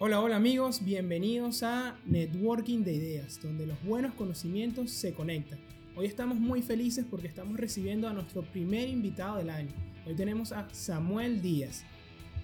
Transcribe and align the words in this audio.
Hola, 0.00 0.20
hola 0.20 0.36
amigos, 0.36 0.84
bienvenidos 0.84 1.64
a 1.64 1.98
Networking 2.06 2.84
de 2.84 2.94
Ideas, 2.94 3.40
donde 3.42 3.66
los 3.66 3.82
buenos 3.82 4.14
conocimientos 4.14 4.92
se 4.92 5.12
conectan. 5.12 5.58
Hoy 5.96 6.06
estamos 6.06 6.38
muy 6.38 6.62
felices 6.62 7.04
porque 7.10 7.26
estamos 7.26 7.58
recibiendo 7.58 8.06
a 8.06 8.12
nuestro 8.12 8.42
primer 8.42 8.88
invitado 8.88 9.38
del 9.38 9.50
año. 9.50 9.72
Hoy 10.06 10.14
tenemos 10.14 10.52
a 10.52 10.68
Samuel 10.72 11.42
Díaz. 11.42 11.82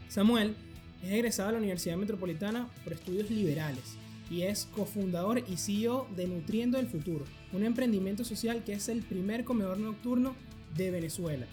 Samuel 0.09 0.57
es 1.05 1.13
egresado 1.13 1.51
de 1.51 1.53
la 1.53 1.59
Universidad 1.61 1.97
Metropolitana 1.97 2.69
por 2.83 2.93
estudios 2.93 3.31
liberales 3.31 3.99
y 4.29 4.43
es 4.43 4.65
cofundador 4.75 5.45
y 5.49 5.57
CEO 5.57 6.09
de 6.17 6.27
Nutriendo 6.27 6.81
el 6.81 6.89
Futuro, 6.89 7.25
un 7.53 7.63
emprendimiento 7.63 8.25
social 8.25 8.65
que 8.65 8.73
es 8.73 8.89
el 8.89 9.03
primer 9.05 9.45
comedor 9.45 9.79
nocturno 9.79 10.35
de 10.77 10.91
Venezuela. 10.91 11.47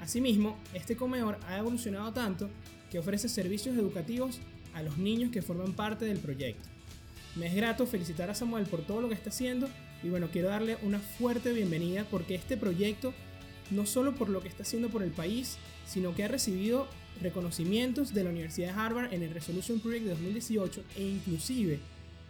Asimismo, 0.00 0.56
este 0.72 0.96
comedor 0.96 1.38
ha 1.46 1.58
evolucionado 1.58 2.14
tanto 2.14 2.48
que 2.90 2.98
ofrece 2.98 3.28
servicios 3.28 3.76
educativos 3.76 4.40
a 4.74 4.82
los 4.82 4.98
niños 4.98 5.30
que 5.30 5.42
forman 5.42 5.72
parte 5.72 6.04
del 6.04 6.18
proyecto. 6.18 6.68
Me 7.36 7.46
es 7.46 7.54
grato 7.54 7.86
felicitar 7.86 8.30
a 8.30 8.34
Samuel 8.34 8.66
por 8.66 8.82
todo 8.82 9.00
lo 9.00 9.08
que 9.08 9.14
está 9.14 9.30
haciendo 9.30 9.68
y 10.02 10.08
bueno, 10.08 10.28
quiero 10.30 10.48
darle 10.48 10.76
una 10.82 11.00
fuerte 11.00 11.52
bienvenida 11.52 12.06
porque 12.10 12.34
este 12.34 12.56
proyecto, 12.56 13.14
no 13.70 13.86
solo 13.86 14.14
por 14.14 14.28
lo 14.28 14.40
que 14.40 14.48
está 14.48 14.62
haciendo 14.62 14.88
por 14.88 15.02
el 15.02 15.10
país, 15.10 15.56
sino 15.86 16.14
que 16.14 16.24
ha 16.24 16.28
recibido 16.28 16.86
reconocimientos 17.20 18.12
de 18.12 18.24
la 18.24 18.30
Universidad 18.30 18.74
de 18.74 18.80
Harvard 18.80 19.12
en 19.12 19.22
el 19.22 19.30
Resolution 19.32 19.80
Project 19.80 20.04
de 20.04 20.10
2018 20.10 20.82
e 20.96 21.02
inclusive 21.02 21.80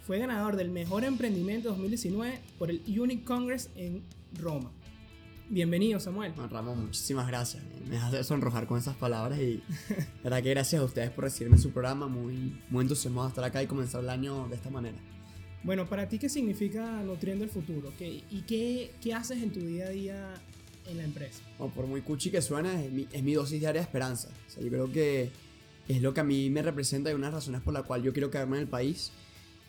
fue 0.06 0.18
ganador 0.18 0.56
del 0.56 0.70
mejor 0.70 1.04
emprendimiento 1.04 1.70
2019 1.70 2.38
por 2.58 2.70
el 2.70 2.82
Unique 2.86 3.24
Congress 3.24 3.70
en 3.74 4.02
Roma. 4.34 4.70
Bienvenido, 5.50 6.00
Samuel. 6.00 6.32
Bueno, 6.32 6.48
Ramón, 6.48 6.86
muchísimas 6.86 7.26
gracias. 7.26 7.62
Me 7.86 7.98
hace 7.98 8.24
sonrojar 8.24 8.66
con 8.66 8.78
esas 8.78 8.96
palabras 8.96 9.38
y 9.38 9.62
la 9.90 10.22
verdad 10.24 10.42
que 10.42 10.50
gracias 10.50 10.80
a 10.80 10.84
ustedes 10.84 11.10
por 11.10 11.24
recibirme 11.24 11.56
en 11.56 11.62
su 11.62 11.70
programa. 11.70 12.08
Muy, 12.08 12.58
muy 12.70 12.82
entusiasmado 12.82 13.28
de 13.28 13.32
estar 13.32 13.44
acá 13.44 13.62
y 13.62 13.66
comenzar 13.66 14.02
el 14.02 14.08
año 14.08 14.48
de 14.48 14.56
esta 14.56 14.70
manera. 14.70 14.96
Bueno, 15.62 15.86
para 15.86 16.08
ti, 16.08 16.18
¿qué 16.18 16.30
significa 16.30 17.02
Nutriendo 17.02 17.44
el 17.44 17.50
Futuro? 17.50 17.92
¿Qué, 17.98 18.24
¿Y 18.30 18.42
qué, 18.46 18.94
qué, 19.02 19.12
haces 19.12 19.42
en 19.42 19.52
tu 19.52 19.60
día 19.60 19.86
a 19.86 19.90
día 19.90 20.34
en 20.86 20.96
la 20.96 21.04
empresa? 21.04 21.42
Bueno, 21.58 21.74
por 21.74 21.86
muy 21.86 22.00
cuchi 22.00 22.30
que 22.30 22.40
suene, 22.40 22.86
es 22.86 22.92
mi, 22.92 23.06
es 23.12 23.22
mi 23.22 23.34
dosis 23.34 23.60
diaria 23.60 23.80
de 23.80 23.84
esperanza. 23.84 24.30
O 24.46 24.50
sea, 24.50 24.62
yo 24.62 24.70
creo 24.70 24.90
que 24.90 25.30
es 25.88 26.00
lo 26.00 26.14
que 26.14 26.20
a 26.20 26.24
mí 26.24 26.48
me 26.48 26.62
representa 26.62 27.10
y 27.10 27.14
una 27.14 27.26
de 27.26 27.32
las 27.32 27.42
razones 27.42 27.60
por 27.60 27.74
la 27.74 27.82
cual 27.82 28.02
yo 28.02 28.14
quiero 28.14 28.30
quedarme 28.30 28.56
en 28.56 28.62
el 28.62 28.68
país 28.68 29.12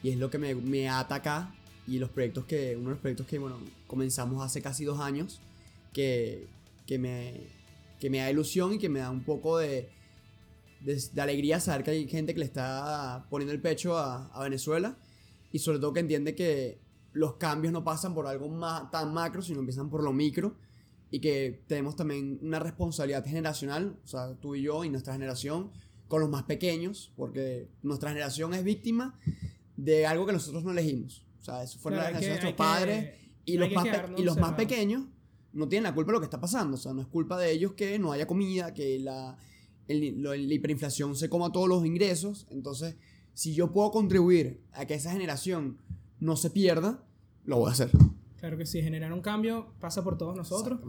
y 0.02 0.10
es 0.10 0.18
lo 0.18 0.30
que 0.30 0.38
me, 0.38 0.56
me 0.56 0.88
ata 0.88 1.16
acá 1.16 1.54
y 1.86 2.00
los 2.00 2.10
proyectos 2.10 2.46
que, 2.46 2.76
uno 2.78 2.86
de 2.86 2.92
los 2.92 3.00
proyectos 3.00 3.28
que, 3.28 3.40
bueno, 3.40 3.60
comenzamos 3.88 4.44
hace 4.44 4.62
casi 4.62 4.86
dos 4.86 5.02
años 5.02 5.42
que, 5.96 6.50
que, 6.86 7.00
me, 7.00 7.48
que 8.02 8.10
me 8.10 8.18
da 8.18 8.30
ilusión 8.30 8.74
y 8.74 8.78
que 8.78 8.90
me 8.90 9.00
da 9.00 9.10
un 9.10 9.24
poco 9.24 9.58
de, 9.60 9.90
de, 10.82 11.02
de, 11.14 11.22
alegría 11.22 11.62
saber 11.62 11.86
que 11.86 11.92
hay 11.92 12.08
gente 12.10 12.34
que 12.34 12.40
le 12.42 12.46
está 12.46 13.26
poniendo 13.30 13.54
el 13.54 13.62
pecho 13.62 13.98
a, 13.98 14.28
a, 14.28 14.44
Venezuela. 14.44 14.98
Y 15.54 15.60
sobre 15.60 15.80
todo 15.80 15.94
que 15.94 16.02
entiende 16.02 16.36
que 16.36 16.82
los 17.14 17.36
cambios 17.36 17.72
no 17.72 17.86
pasan 17.86 18.14
por 18.14 18.28
algo 18.28 18.50
más, 18.50 18.92
tan 18.92 19.14
macro, 19.14 19.42
sino 19.42 19.62
empiezan 19.62 19.90
por 19.90 20.04
lo 20.04 20.12
micro. 20.12 20.58
Y 21.12 21.22
que 21.22 21.64
tenemos 21.66 21.96
también 21.96 22.40
una 22.42 22.60
responsabilidad 22.60 23.26
generacional, 23.26 23.98
o 24.04 24.08
sea, 24.08 24.36
tú 24.36 24.56
y 24.56 24.64
yo 24.64 24.84
y 24.84 24.90
nuestra 24.90 25.14
generación, 25.14 25.72
con 26.10 26.20
los 26.20 26.30
más 26.30 26.44
pequeños, 26.44 27.14
porque 27.16 27.70
nuestra 27.84 28.10
generación 28.10 28.54
es 28.54 28.66
víctima 28.66 29.18
de 29.78 30.06
algo 30.06 30.26
que 30.26 30.34
nosotros 30.34 30.62
no 30.66 30.72
elegimos. 30.72 31.24
O 31.40 31.44
sea, 31.46 31.64
eso 31.64 31.80
fue 31.80 31.94
claro, 31.94 32.12
la 32.12 32.20
generación 32.20 32.36
de 32.36 32.42
nuestros 32.42 32.68
padres 32.68 33.14
y, 33.46 33.58
los 33.58 33.72
más, 33.72 33.88
y 34.18 34.24
los 34.24 34.38
más 34.38 34.54
pequeños 34.56 35.06
no 35.56 35.68
tienen 35.68 35.84
la 35.86 35.96
culpa 35.96 36.12
de 36.12 36.18
lo 36.18 36.20
que 36.20 36.26
está 36.26 36.40
pasando. 36.40 36.76
O 36.76 36.80
sea, 36.80 36.94
no 36.94 37.02
es 37.02 37.08
culpa 37.08 37.40
de 37.40 37.52
ellos 37.52 37.74
que 37.74 37.98
no 37.98 38.12
haya 38.12 38.28
comida, 38.28 38.74
que 38.74 39.00
la, 39.00 39.38
el, 39.88 40.22
la 40.22 40.36
hiperinflación 40.36 41.16
se 41.16 41.30
coma 41.30 41.52
todos 41.52 41.68
los 41.68 41.86
ingresos. 41.86 42.46
Entonces, 42.52 42.96
si 43.34 43.54
yo 43.54 43.72
puedo 43.72 43.92
contribuir 43.92 44.62
a 44.74 44.86
que 44.86 44.94
esa 44.94 45.12
generación 45.12 45.78
no 46.20 46.36
se 46.36 46.50
pierda, 46.50 47.04
lo 47.46 47.58
voy 47.58 47.70
a 47.70 47.72
hacer. 47.72 47.90
Claro 48.38 48.58
que 48.58 48.66
sí, 48.66 48.82
generar 48.82 49.14
un 49.14 49.22
cambio 49.22 49.74
pasa 49.80 50.04
por 50.04 50.18
todos 50.18 50.36
nosotros. 50.36 50.80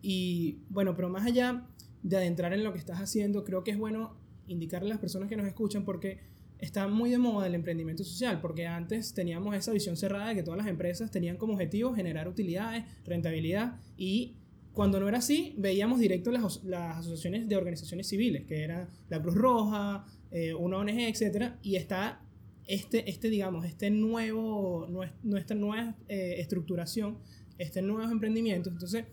Y 0.00 0.60
bueno, 0.70 0.94
pero 0.94 1.08
más 1.08 1.26
allá 1.26 1.66
de 2.02 2.16
adentrar 2.16 2.52
en 2.52 2.62
lo 2.62 2.72
que 2.72 2.78
estás 2.78 3.00
haciendo, 3.00 3.44
creo 3.44 3.64
que 3.64 3.72
es 3.72 3.78
bueno 3.78 4.16
indicarle 4.46 4.90
a 4.90 4.94
las 4.94 5.00
personas 5.00 5.28
que 5.28 5.36
nos 5.36 5.46
escuchan 5.46 5.84
porque 5.84 6.20
está 6.58 6.88
muy 6.88 7.10
de 7.10 7.18
moda 7.18 7.46
el 7.46 7.54
emprendimiento 7.54 8.04
social, 8.04 8.40
porque 8.40 8.66
antes 8.66 9.14
teníamos 9.14 9.54
esa 9.54 9.72
visión 9.72 9.96
cerrada 9.96 10.28
de 10.28 10.34
que 10.36 10.42
todas 10.42 10.58
las 10.58 10.66
empresas 10.66 11.10
tenían 11.10 11.36
como 11.36 11.54
objetivo 11.54 11.94
generar 11.94 12.28
utilidades, 12.28 12.84
rentabilidad, 13.04 13.80
y 13.96 14.36
cuando 14.72 14.98
no 14.98 15.08
era 15.08 15.18
así, 15.18 15.54
veíamos 15.56 16.00
directo 16.00 16.32
las, 16.32 16.64
las 16.64 16.98
asociaciones 16.98 17.48
de 17.48 17.56
organizaciones 17.56 18.08
civiles, 18.08 18.44
que 18.44 18.64
era 18.64 18.88
la 19.08 19.22
Cruz 19.22 19.36
Roja, 19.36 20.04
eh, 20.32 20.52
una 20.52 20.78
ONG, 20.78 20.98
etc. 20.98 21.52
Y 21.62 21.76
está 21.76 22.20
este, 22.66 23.08
este, 23.08 23.30
digamos, 23.30 23.64
este 23.66 23.90
nuevo, 23.90 24.88
nuestra 25.22 25.56
nueva 25.56 25.96
eh, 26.08 26.36
estructuración, 26.38 27.18
este 27.58 27.82
nuevo 27.82 28.10
emprendimiento. 28.10 28.68
Entonces, 28.68 29.04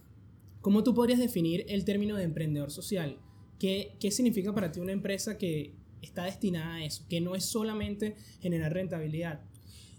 ¿cómo 0.62 0.84
tú 0.84 0.96
podrías 0.96 1.19
definir 1.19 1.63
el 1.68 1.85
término 1.85 2.16
de 2.16 2.24
emprendedor 2.24 2.72
social? 2.72 3.19
¿Qué, 3.59 3.96
qué 4.00 4.09
significa 4.09 4.53
para 4.56 4.72
ti 4.72 4.80
una 4.80 4.94
empresa 4.94 5.38
que 5.38 5.75
está 6.01 6.25
destinada 6.25 6.75
a 6.75 6.85
eso, 6.85 7.06
que 7.09 7.22
no 7.22 7.35
es 7.35 7.45
solamente 7.45 8.16
generar 8.39 8.73
rentabilidad. 8.73 9.41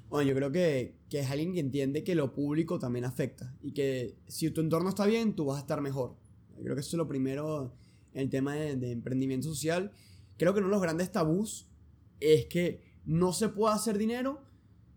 Bueno, 0.08 0.28
yo 0.28 0.34
creo 0.34 0.52
que, 0.52 0.96
que, 1.08 1.20
es 1.20 1.30
alguien 1.30 1.54
que 1.54 1.60
entiende 1.60 2.04
que 2.04 2.14
lo 2.14 2.34
público 2.34 2.78
también 2.78 3.04
afecta 3.04 3.56
y 3.62 3.72
que 3.72 4.16
si 4.26 4.50
tu 4.50 4.60
entorno 4.60 4.90
está 4.90 5.06
bien, 5.06 5.34
tú 5.34 5.46
vas 5.46 5.56
a 5.56 5.60
estar 5.60 5.80
mejor. 5.80 6.16
Yo 6.56 6.64
creo 6.64 6.74
que 6.74 6.82
eso 6.82 6.90
es 6.90 6.98
lo 6.98 7.08
primero 7.08 7.74
en 8.12 8.20
el 8.20 8.30
tema 8.30 8.54
de, 8.54 8.76
de 8.76 8.92
emprendimiento 8.92 9.48
social. 9.48 9.92
Creo 10.36 10.52
que 10.52 10.58
uno 10.58 10.68
de 10.68 10.72
los 10.72 10.82
grandes 10.82 11.10
tabús 11.10 11.66
es 12.20 12.46
que 12.46 12.82
no 13.04 13.32
se 13.32 13.48
puede 13.48 13.74
hacer 13.74 13.96
dinero 13.98 14.42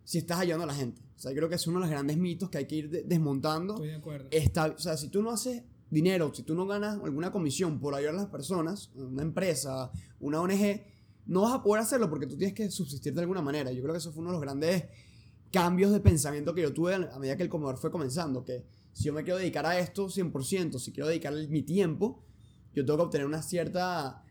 si 0.04 0.18
estás 0.18 0.40
ayudando 0.40 0.66
a 0.66 0.68
la 0.68 0.76
gente. 0.76 1.02
O 1.16 1.20
sea, 1.20 1.32
yo 1.32 1.38
creo 1.38 1.50
que 1.50 1.56
es 1.56 1.68
uno 1.68 1.80
de 1.80 1.86
los 1.86 1.90
grandes 1.90 2.18
mitos 2.18 2.50
que 2.50 2.58
hay 2.60 2.68
que 2.68 2.76
ir 2.76 2.90
de 2.90 3.04
desmontando. 3.04 3.76
Estoy 3.76 3.88
de 3.90 3.96
acuerdo. 3.96 4.28
Está, 4.32 4.68
o 4.68 4.78
sea, 4.78 4.98
si 4.98 5.10
tú 5.10 5.22
no 5.22 5.32
haces 5.32 5.64
dinero, 5.90 6.34
si 6.34 6.44
tú 6.44 6.56
no 6.56 6.68
ganas 6.68 7.00
alguna 7.04 7.32
comisión 7.32 7.80
por 7.80 7.96
ayudar 7.96 8.16
a 8.16 8.18
las 8.18 8.28
personas, 8.28 8.92
una 8.96 9.22
empresa, 9.22 9.92
una 10.20 10.42
ONG, 10.42 10.84
no 11.26 11.42
vas 11.42 11.54
a 11.54 11.64
poder 11.64 11.82
hacerlo 11.82 12.10
porque 12.10 12.28
tú 12.28 12.38
tienes 12.38 12.56
que 12.56 12.70
subsistir 12.70 13.14
de 13.14 13.22
alguna 13.22 13.42
manera. 13.42 13.72
Yo 13.72 13.82
creo 13.82 13.94
que 13.94 14.00
eso 14.00 14.12
fue 14.12 14.22
uno 14.22 14.32
de 14.32 14.36
los 14.36 14.42
grandes 14.42 14.86
cambios 15.52 15.92
de 15.92 16.00
pensamiento 16.00 16.54
que 16.54 16.62
yo 16.62 16.74
tuve 16.74 16.96
a 16.96 17.20
medida 17.20 17.38
que 17.38 17.44
el 17.44 17.50
comedor 17.50 17.78
fue 17.78 17.92
comenzando, 17.92 18.44
que 18.44 18.66
si 18.92 19.06
yo 19.06 19.14
me 19.14 19.24
quiero 19.24 19.40
dedicar 19.40 19.66
a 19.66 19.80
esto 19.80 20.08
100%, 20.08 20.80
si 20.80 20.92
quiero 20.92 21.08
dedicar 21.08 21.34
mi 21.50 21.64
tiempo, 21.64 22.24
yo 22.74 22.86
tengo 22.86 22.98
que 22.98 23.04
obtener 23.04 23.26
una 23.26 23.42
cierta 23.42 24.24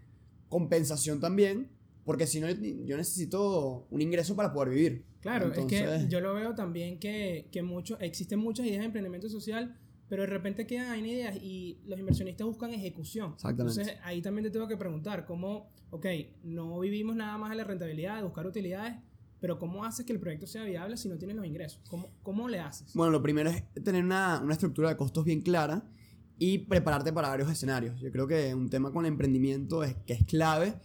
compensación 0.49 1.21
también, 1.21 1.71
porque 2.05 2.27
si 2.27 2.41
no, 2.41 2.51
yo 2.51 2.97
necesito 2.97 3.87
un 3.91 4.03
ingreso 4.03 4.37
para 4.37 4.53
poder 4.53 4.71
vivir. 4.75 5.05
Claro, 5.21 5.47
Entonces, 5.47 5.83
es 5.83 6.03
que 6.05 6.09
yo 6.09 6.21
lo 6.21 6.35
veo 6.35 6.55
también 6.55 6.99
que, 6.99 7.49
que 7.51 7.63
mucho, 7.63 7.99
existen 8.01 8.39
muchas 8.39 8.67
ideas 8.67 8.81
de 8.81 8.87
emprendimiento 8.87 9.31
social, 9.31 9.79
pero 10.15 10.23
de 10.23 10.31
repente 10.31 10.65
quedan 10.65 10.97
en 10.97 11.07
ideas 11.07 11.35
y 11.43 11.81
los 11.87 11.99
inversionistas 11.99 12.47
buscan 12.47 12.73
ejecución. 12.73 13.33
Exactamente. 13.35 13.81
Entonces 13.81 14.01
ahí 14.05 14.23
también 14.23 14.45
te 14.45 14.51
tengo 14.53 14.69
que 14.69 14.77
preguntar, 14.77 15.27
¿cómo, 15.27 15.73
ok, 15.91 16.07
no 16.45 16.79
vivimos 16.79 17.17
nada 17.17 17.37
más 17.37 17.51
de 17.51 17.57
la 17.57 17.65
rentabilidad, 17.65 18.19
de 18.19 18.23
buscar 18.23 18.47
utilidades, 18.47 18.95
pero 19.41 19.59
¿cómo 19.59 19.85
haces 19.85 20.07
que 20.07 20.13
el 20.13 20.21
proyecto 20.21 20.47
sea 20.47 20.63
viable 20.63 20.97
si 20.99 21.09
no 21.09 21.19
tienes 21.19 21.35
los 21.35 21.45
ingresos? 21.45 21.81
¿Cómo, 21.91 22.13
cómo 22.23 22.49
le 22.49 22.61
haces? 22.61 22.95
Bueno, 22.95 23.11
lo 23.11 23.23
primero 23.23 23.51
es 23.51 23.65
tener 23.83 24.05
una, 24.05 24.41
una 24.41 24.53
estructura 24.53 24.89
de 24.89 24.97
costos 24.97 25.25
bien 25.25 25.41
clara 25.41 25.83
y 26.39 26.59
prepararte 26.59 27.13
para 27.13 27.29
varios 27.29 27.51
escenarios. 27.51 28.01
Yo 28.01 28.13
creo 28.13 28.29
que 28.29 28.55
un 28.55 28.71
tema 28.71 28.93
con 28.93 29.07
el 29.07 29.11
emprendimiento 29.11 29.83
es, 29.83 29.97
que 30.07 30.13
es 30.13 30.25
clave 30.27 30.77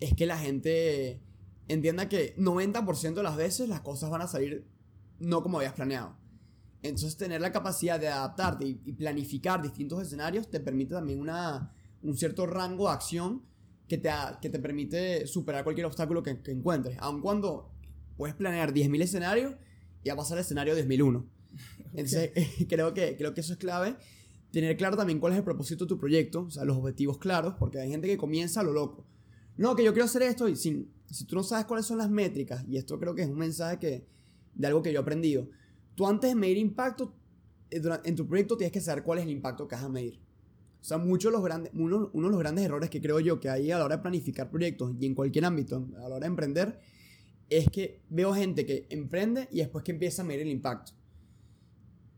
es 0.00 0.14
que 0.14 0.26
la 0.26 0.36
gente 0.36 1.22
entienda 1.68 2.08
que 2.08 2.34
90% 2.34 3.14
de 3.14 3.22
las 3.22 3.36
veces 3.36 3.68
las 3.68 3.82
cosas 3.82 4.10
van 4.10 4.22
a 4.22 4.26
salir 4.26 4.66
no 5.20 5.44
como 5.44 5.58
habías 5.58 5.74
planeado. 5.74 6.16
Entonces 6.82 7.16
tener 7.16 7.40
la 7.40 7.52
capacidad 7.52 7.98
de 7.98 8.08
adaptarte 8.08 8.66
y, 8.66 8.92
planificar 8.92 9.60
distintos 9.60 10.02
escenarios 10.02 10.48
te 10.48 10.60
permite 10.60 10.94
también 10.94 11.20
una, 11.20 11.72
un 12.02 12.16
cierto 12.16 12.46
rango 12.46 12.86
de 12.86 12.94
acción 12.94 13.42
que 13.88 13.98
te, 13.98 14.10
que 14.40 14.50
te 14.50 14.58
permite 14.58 15.26
superar 15.26 15.64
cualquier 15.64 15.86
obstáculo 15.86 16.22
que, 16.22 16.40
que 16.40 16.52
encuentres. 16.52 16.96
Aun 17.00 17.20
cuando 17.20 17.72
puedes 18.16 18.36
planear 18.36 18.72
10.000 18.72 19.02
escenarios 19.02 19.54
y 20.04 20.10
a 20.10 20.16
pasar 20.16 20.38
al 20.38 20.44
escenario 20.44 20.76
10.001. 20.76 21.24
Entonces 21.94 22.30
creo, 22.68 22.94
que, 22.94 23.16
creo 23.16 23.34
que 23.34 23.40
eso 23.40 23.54
es 23.54 23.58
clave. 23.58 23.96
Tener 24.52 24.76
claro 24.76 24.96
también 24.96 25.20
cuál 25.20 25.32
es 25.32 25.38
el 25.38 25.44
propósito 25.44 25.84
de 25.84 25.88
tu 25.88 25.98
proyecto, 25.98 26.42
o 26.42 26.50
sea, 26.50 26.64
los 26.64 26.76
objetivos 26.76 27.18
claros, 27.18 27.54
porque 27.58 27.80
hay 27.80 27.90
gente 27.90 28.06
que 28.06 28.16
comienza 28.16 28.60
a 28.60 28.64
lo 28.64 28.72
loco. 28.72 29.04
No, 29.56 29.74
que 29.74 29.84
yo 29.84 29.92
quiero 29.92 30.06
hacer 30.06 30.22
esto 30.22 30.48
y 30.48 30.56
sin, 30.56 30.90
si 31.10 31.24
tú 31.24 31.34
no 31.34 31.42
sabes 31.42 31.66
cuáles 31.66 31.84
son 31.84 31.98
las 31.98 32.08
métricas, 32.08 32.64
y 32.68 32.76
esto 32.76 32.98
creo 32.98 33.14
que 33.14 33.22
es 33.22 33.28
un 33.28 33.36
mensaje 33.36 33.78
que, 33.78 34.06
de 34.54 34.66
algo 34.66 34.82
que 34.82 34.92
yo 34.92 35.00
he 35.00 35.02
aprendido, 35.02 35.48
tú 35.98 36.06
antes 36.06 36.30
de 36.30 36.36
medir 36.36 36.56
impacto 36.58 37.12
eh, 37.72 37.82
en 38.04 38.14
tu 38.14 38.24
proyecto 38.24 38.56
tienes 38.56 38.70
que 38.72 38.80
saber 38.80 39.02
cuál 39.02 39.18
es 39.18 39.24
el 39.24 39.30
impacto 39.32 39.66
que 39.66 39.74
vas 39.74 39.82
a 39.84 39.88
medir. 39.88 40.20
O 40.80 40.84
sea, 40.84 40.96
muchos 40.96 41.32
los 41.32 41.42
grandes, 41.42 41.72
uno, 41.74 42.08
uno, 42.12 42.28
de 42.28 42.30
los 42.30 42.38
grandes 42.38 42.64
errores 42.64 42.88
que 42.88 43.00
creo 43.00 43.18
yo 43.18 43.40
que 43.40 43.50
hay 43.50 43.72
a 43.72 43.78
la 43.78 43.84
hora 43.84 43.96
de 43.96 44.02
planificar 44.02 44.48
proyectos 44.48 44.94
y 45.00 45.06
en 45.06 45.16
cualquier 45.16 45.44
ámbito, 45.44 45.88
a 45.96 46.02
la 46.02 46.06
hora 46.06 46.20
de 46.20 46.26
emprender, 46.26 46.78
es 47.50 47.68
que 47.68 48.00
veo 48.10 48.32
gente 48.32 48.64
que 48.64 48.86
emprende 48.90 49.48
y 49.50 49.58
después 49.58 49.82
que 49.82 49.90
empieza 49.90 50.22
a 50.22 50.24
medir 50.24 50.42
el 50.42 50.50
impacto. 50.52 50.92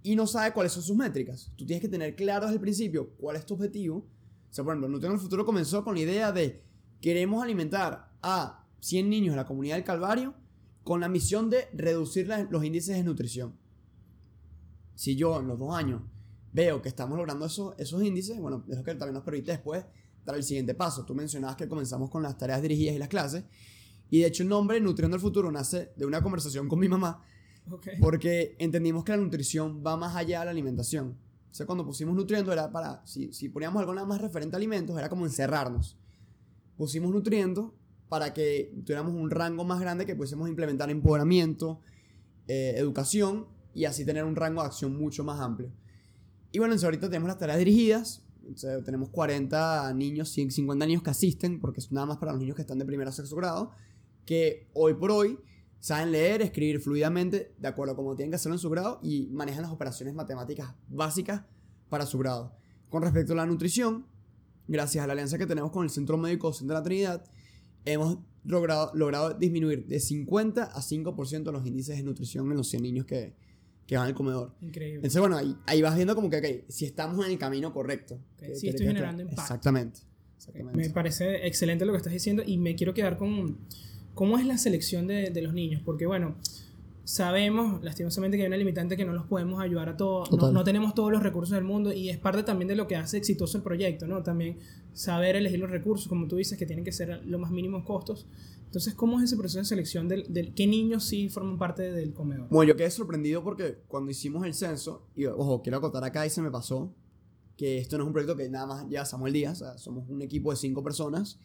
Y 0.03 0.15
no 0.15 0.27
sabe 0.27 0.53
cuáles 0.53 0.73
son 0.73 0.83
sus 0.83 0.97
métricas. 0.97 1.51
Tú 1.57 1.65
tienes 1.65 1.81
que 1.81 1.89
tener 1.89 2.15
claro 2.15 2.43
desde 2.47 2.57
el 2.57 2.61
principio 2.61 3.11
cuál 3.17 3.37
es 3.37 3.47
tu 3.47 3.55
objetivo. 3.55 3.97
O 3.99 4.53
sea, 4.53 4.63
por 4.63 4.73
ejemplo, 4.75 4.89
Nutrición 4.91 5.15
el 5.15 5.21
Futuro 5.21 5.47
comenzó 5.47 5.83
con 5.83 5.95
la 5.95 6.01
idea 6.03 6.31
de 6.31 6.63
queremos 7.01 7.43
alimentar 7.43 8.13
a 8.23 8.67
100 8.81 9.09
niños 9.09 9.33
de 9.33 9.37
la 9.37 9.47
comunidad 9.47 9.77
del 9.77 9.85
Calvario 9.85 10.35
con 10.85 11.01
la 11.01 11.09
misión 11.09 11.49
de 11.51 11.69
reducir 11.73 12.27
la- 12.29 12.43
los 12.45 12.63
índices 12.65 12.97
de 12.97 13.03
nutrición. 13.05 13.55
Si 15.01 15.17
yo 15.17 15.41
en 15.41 15.47
los 15.47 15.59
dos 15.59 15.75
años 15.75 16.03
veo 16.53 16.83
que 16.83 16.91
estamos 16.91 17.17
logrando 17.17 17.47
esos, 17.47 17.75
esos 17.79 18.03
índices, 18.03 18.39
bueno, 18.39 18.67
eso 18.69 18.85
que 18.85 18.95
también 18.97 19.15
nos 19.15 19.23
permite 19.23 19.51
después 19.51 19.83
dar 20.27 20.37
el 20.37 20.43
siguiente 20.43 20.75
paso. 20.75 21.07
Tú 21.07 21.15
mencionabas 21.15 21.57
que 21.57 21.67
comenzamos 21.67 22.11
con 22.11 22.23
las 22.23 22.37
tareas 22.37 22.61
dirigidas 22.61 22.97
y 22.97 22.99
las 22.99 23.09
clases. 23.09 23.45
Y 24.11 24.21
de 24.21 24.27
hecho 24.27 24.43
el 24.43 24.51
nombre 24.51 24.79
Nutriendo 24.79 25.17
el 25.17 25.23
Futuro 25.23 25.51
nace 25.51 25.91
de 25.97 26.05
una 26.05 26.23
conversación 26.23 26.69
con 26.69 26.79
mi 26.79 26.87
mamá 26.87 27.25
Ok. 27.71 27.87
porque 27.99 28.57
entendimos 28.59 29.03
que 29.03 29.13
la 29.13 29.17
nutrición 29.17 29.83
va 29.83 29.97
más 29.97 30.17
allá 30.17 30.41
de 30.41 30.45
la 30.45 30.51
alimentación. 30.51 31.17
O 31.51 31.55
sea, 31.55 31.65
cuando 31.65 31.87
pusimos 31.87 32.15
nutriendo 32.15 32.53
era 32.53 32.71
para, 32.71 33.01
si, 33.07 33.33
si 33.33 33.49
poníamos 33.49 33.81
algo 33.81 33.95
nada 33.95 34.07
más 34.07 34.21
referente 34.21 34.55
a 34.55 34.59
alimentos, 34.59 34.99
era 34.99 35.09
como 35.09 35.25
encerrarnos. 35.25 35.97
Pusimos 36.77 37.11
nutriendo 37.11 37.75
para 38.11 38.35
que 38.35 38.71
tuviéramos 38.85 39.15
un 39.15 39.31
rango 39.31 39.65
más 39.65 39.81
grande 39.81 40.05
que 40.05 40.15
pudiésemos 40.15 40.47
implementar 40.47 40.91
empoderamiento, 40.91 41.81
eh, 42.49 42.75
educación 42.77 43.47
y 43.75 43.85
así 43.85 44.05
tener 44.05 44.25
un 44.25 44.37
rango 44.37 44.63
de 44.63 44.69
acción 44.69 44.97
mucho 44.97 45.25
más 45.25 45.41
amplio. 45.41 45.71
Y 46.53 46.59
bueno, 46.59 46.73
entonces 46.73 46.85
ahorita 46.85 47.09
tenemos 47.09 47.29
las 47.29 47.39
tareas 47.39 47.59
dirigidas. 47.59 48.25
sea, 48.55 48.83
tenemos 48.83 49.11
40 49.11 49.93
niños, 49.95 50.31
100, 50.31 50.51
50 50.51 50.87
niños 50.87 51.03
que 51.03 51.11
asisten, 51.11 51.61
porque 51.61 51.81
es 51.81 51.93
nada 51.93 52.07
más 52.07 52.17
para 52.19 52.33
los 52.33 52.41
niños 52.41 52.57
que 52.57 52.63
están 52.63 52.79
de 52.79 52.85
primero 52.85 53.11
a 53.11 53.13
sexto 53.13 53.37
grado, 53.37 53.71
que 54.27 54.69
hoy 54.75 54.95
por 54.95 55.13
hoy 55.13 55.39
saben 55.79 56.13
leer, 56.13 56.43
escribir 56.43 56.81
fluidamente 56.81 57.55
de 57.59 57.69
acuerdo 57.69 57.95
a 57.95 57.97
como 57.97 58.15
tienen 58.17 58.31
que 58.31 58.37
hacerlo 58.37 58.57
en 58.57 58.59
su 58.59 58.69
grado 58.69 59.01
y 59.03 59.29
manejan 59.29 59.63
las 59.63 59.71
operaciones 59.71 60.15
matemáticas 60.15 60.75
básicas 60.89 61.43
para 61.89 62.07
su 62.07 62.19
grado. 62.19 62.53
Con 62.89 63.03
respecto 63.03 63.33
a 63.33 63.37
la 63.37 63.47
nutrición, 63.47 64.07
gracias 64.67 65.05
a 65.05 65.07
la 65.07 65.13
alianza 65.13 65.39
que 65.39 65.47
tenemos 65.47 65.71
con 65.71 65.85
el 65.85 65.91
Centro 65.91 66.19
Médico 66.19 66.49
Docente 66.49 66.73
de 66.73 66.79
la 66.79 66.83
Trinidad, 66.83 67.25
hemos 67.85 68.19
logrado, 68.45 68.91
logrado 68.95 69.35
disminuir 69.35 69.87
de 69.87 70.01
50 70.01 70.65
a 70.65 70.81
5% 70.81 71.53
los 71.53 71.67
índices 71.67 71.97
de 71.97 72.03
nutrición 72.03 72.51
en 72.51 72.57
los 72.57 72.69
100 72.69 72.83
niños 72.83 73.07
que, 73.07 73.35
que 73.91 73.97
van 73.97 74.07
al 74.07 74.15
comedor. 74.15 74.53
Increíble. 74.61 74.99
Entonces, 74.99 75.19
bueno, 75.21 75.37
ahí, 75.37 75.57
ahí 75.67 75.83
vas 75.83 75.97
viendo 75.97 76.15
como 76.15 76.31
que, 76.31 76.37
ok, 76.39 76.71
si 76.71 76.85
estamos 76.85 77.27
en 77.27 77.33
el 77.33 77.39
camino 77.39 77.73
correcto. 77.73 78.15
Ok, 78.15 78.39
que- 78.39 78.55
sí 78.55 78.61
que- 78.63 78.69
estoy 78.71 78.87
generando 78.87 79.23
impacto. 79.23 79.43
Exactamente. 79.43 80.01
exactamente. 80.37 80.79
Me 80.79 80.91
parece 80.91 81.45
excelente 81.49 81.85
lo 81.85 81.91
que 81.91 81.97
estás 81.97 82.13
diciendo 82.13 82.45
y 82.47 82.57
me 82.59 82.77
quiero 82.77 82.95
quedar 82.95 83.19
con 83.19 83.59
cómo 84.15 84.39
es 84.39 84.47
la 84.47 84.59
selección 84.59 85.09
de, 85.09 85.31
de 85.31 85.43
los 85.43 85.55
niños, 85.55 85.83
porque 85.85 86.07
bueno, 86.07 86.37
sabemos 87.03 87.83
lastimosamente 87.83 88.37
que 88.37 88.45
hay 88.45 88.47
una 88.47 88.57
limitante 88.59 88.97
que 88.97 89.05
no 89.05 89.13
los 89.13 89.27
podemos 89.27 89.61
ayudar 89.61 89.89
a 89.89 89.97
todos, 89.97 90.31
no, 90.31 90.53
no 90.53 90.63
tenemos 90.63 90.95
todos 90.95 91.11
los 91.11 91.23
recursos 91.25 91.55
del 91.57 91.65
mundo 91.65 91.93
y 91.93 92.11
es 92.11 92.19
parte 92.19 92.45
también 92.45 92.69
de 92.69 92.77
lo 92.77 92.87
que 92.87 92.95
hace 92.95 93.17
exitoso 93.17 93.57
el 93.59 93.65
proyecto, 93.65 94.07
¿no? 94.07 94.23
También 94.23 94.59
saber 94.93 95.35
elegir 95.35 95.59
los 95.59 95.71
recursos, 95.71 96.07
como 96.07 96.29
tú 96.29 96.37
dices, 96.37 96.57
que 96.57 96.67
tienen 96.67 96.85
que 96.85 96.93
ser 96.93 97.25
los 97.27 97.41
más 97.41 97.51
mínimos 97.51 97.85
costos. 97.85 98.27
Entonces, 98.71 98.95
¿cómo 98.95 99.19
es 99.19 99.25
ese 99.25 99.37
proceso 99.37 99.59
de 99.59 99.65
selección 99.65 100.07
del, 100.07 100.33
del 100.33 100.55
qué 100.55 100.65
niños 100.69 101.03
sí 101.05 101.29
forman 101.29 101.59
parte 101.59 101.91
del 101.91 102.13
comedor? 102.15 102.47
Bueno, 102.51 102.69
yo 102.71 102.77
quedé 102.77 102.89
sorprendido 102.93 103.43
porque 103.43 103.79
cuando 103.89 104.13
hicimos 104.13 104.47
el 104.47 104.55
censo, 104.55 105.09
y 105.17 105.27
ojo, 105.27 105.61
quiero 105.61 105.79
acotar 105.79 106.05
acá 106.05 106.25
y 106.25 106.31
se 106.31 106.41
me 106.41 106.53
pasó, 106.53 106.95
que 107.57 107.79
esto 107.79 107.99
no 107.99 108.05
es 108.05 108.07
un 108.07 108.13
proyecto 108.13 108.37
que 108.37 108.49
nada 108.49 108.67
más 108.67 108.89
lleva 108.89 109.05
Samuel 109.05 109.33
Díaz, 109.33 109.61
o 109.61 109.65
sea, 109.65 109.77
somos 109.79 110.09
un 110.09 110.23
equipo 110.23 110.53
de 110.53 110.57
cinco 110.57 110.85
personas. 110.85 111.41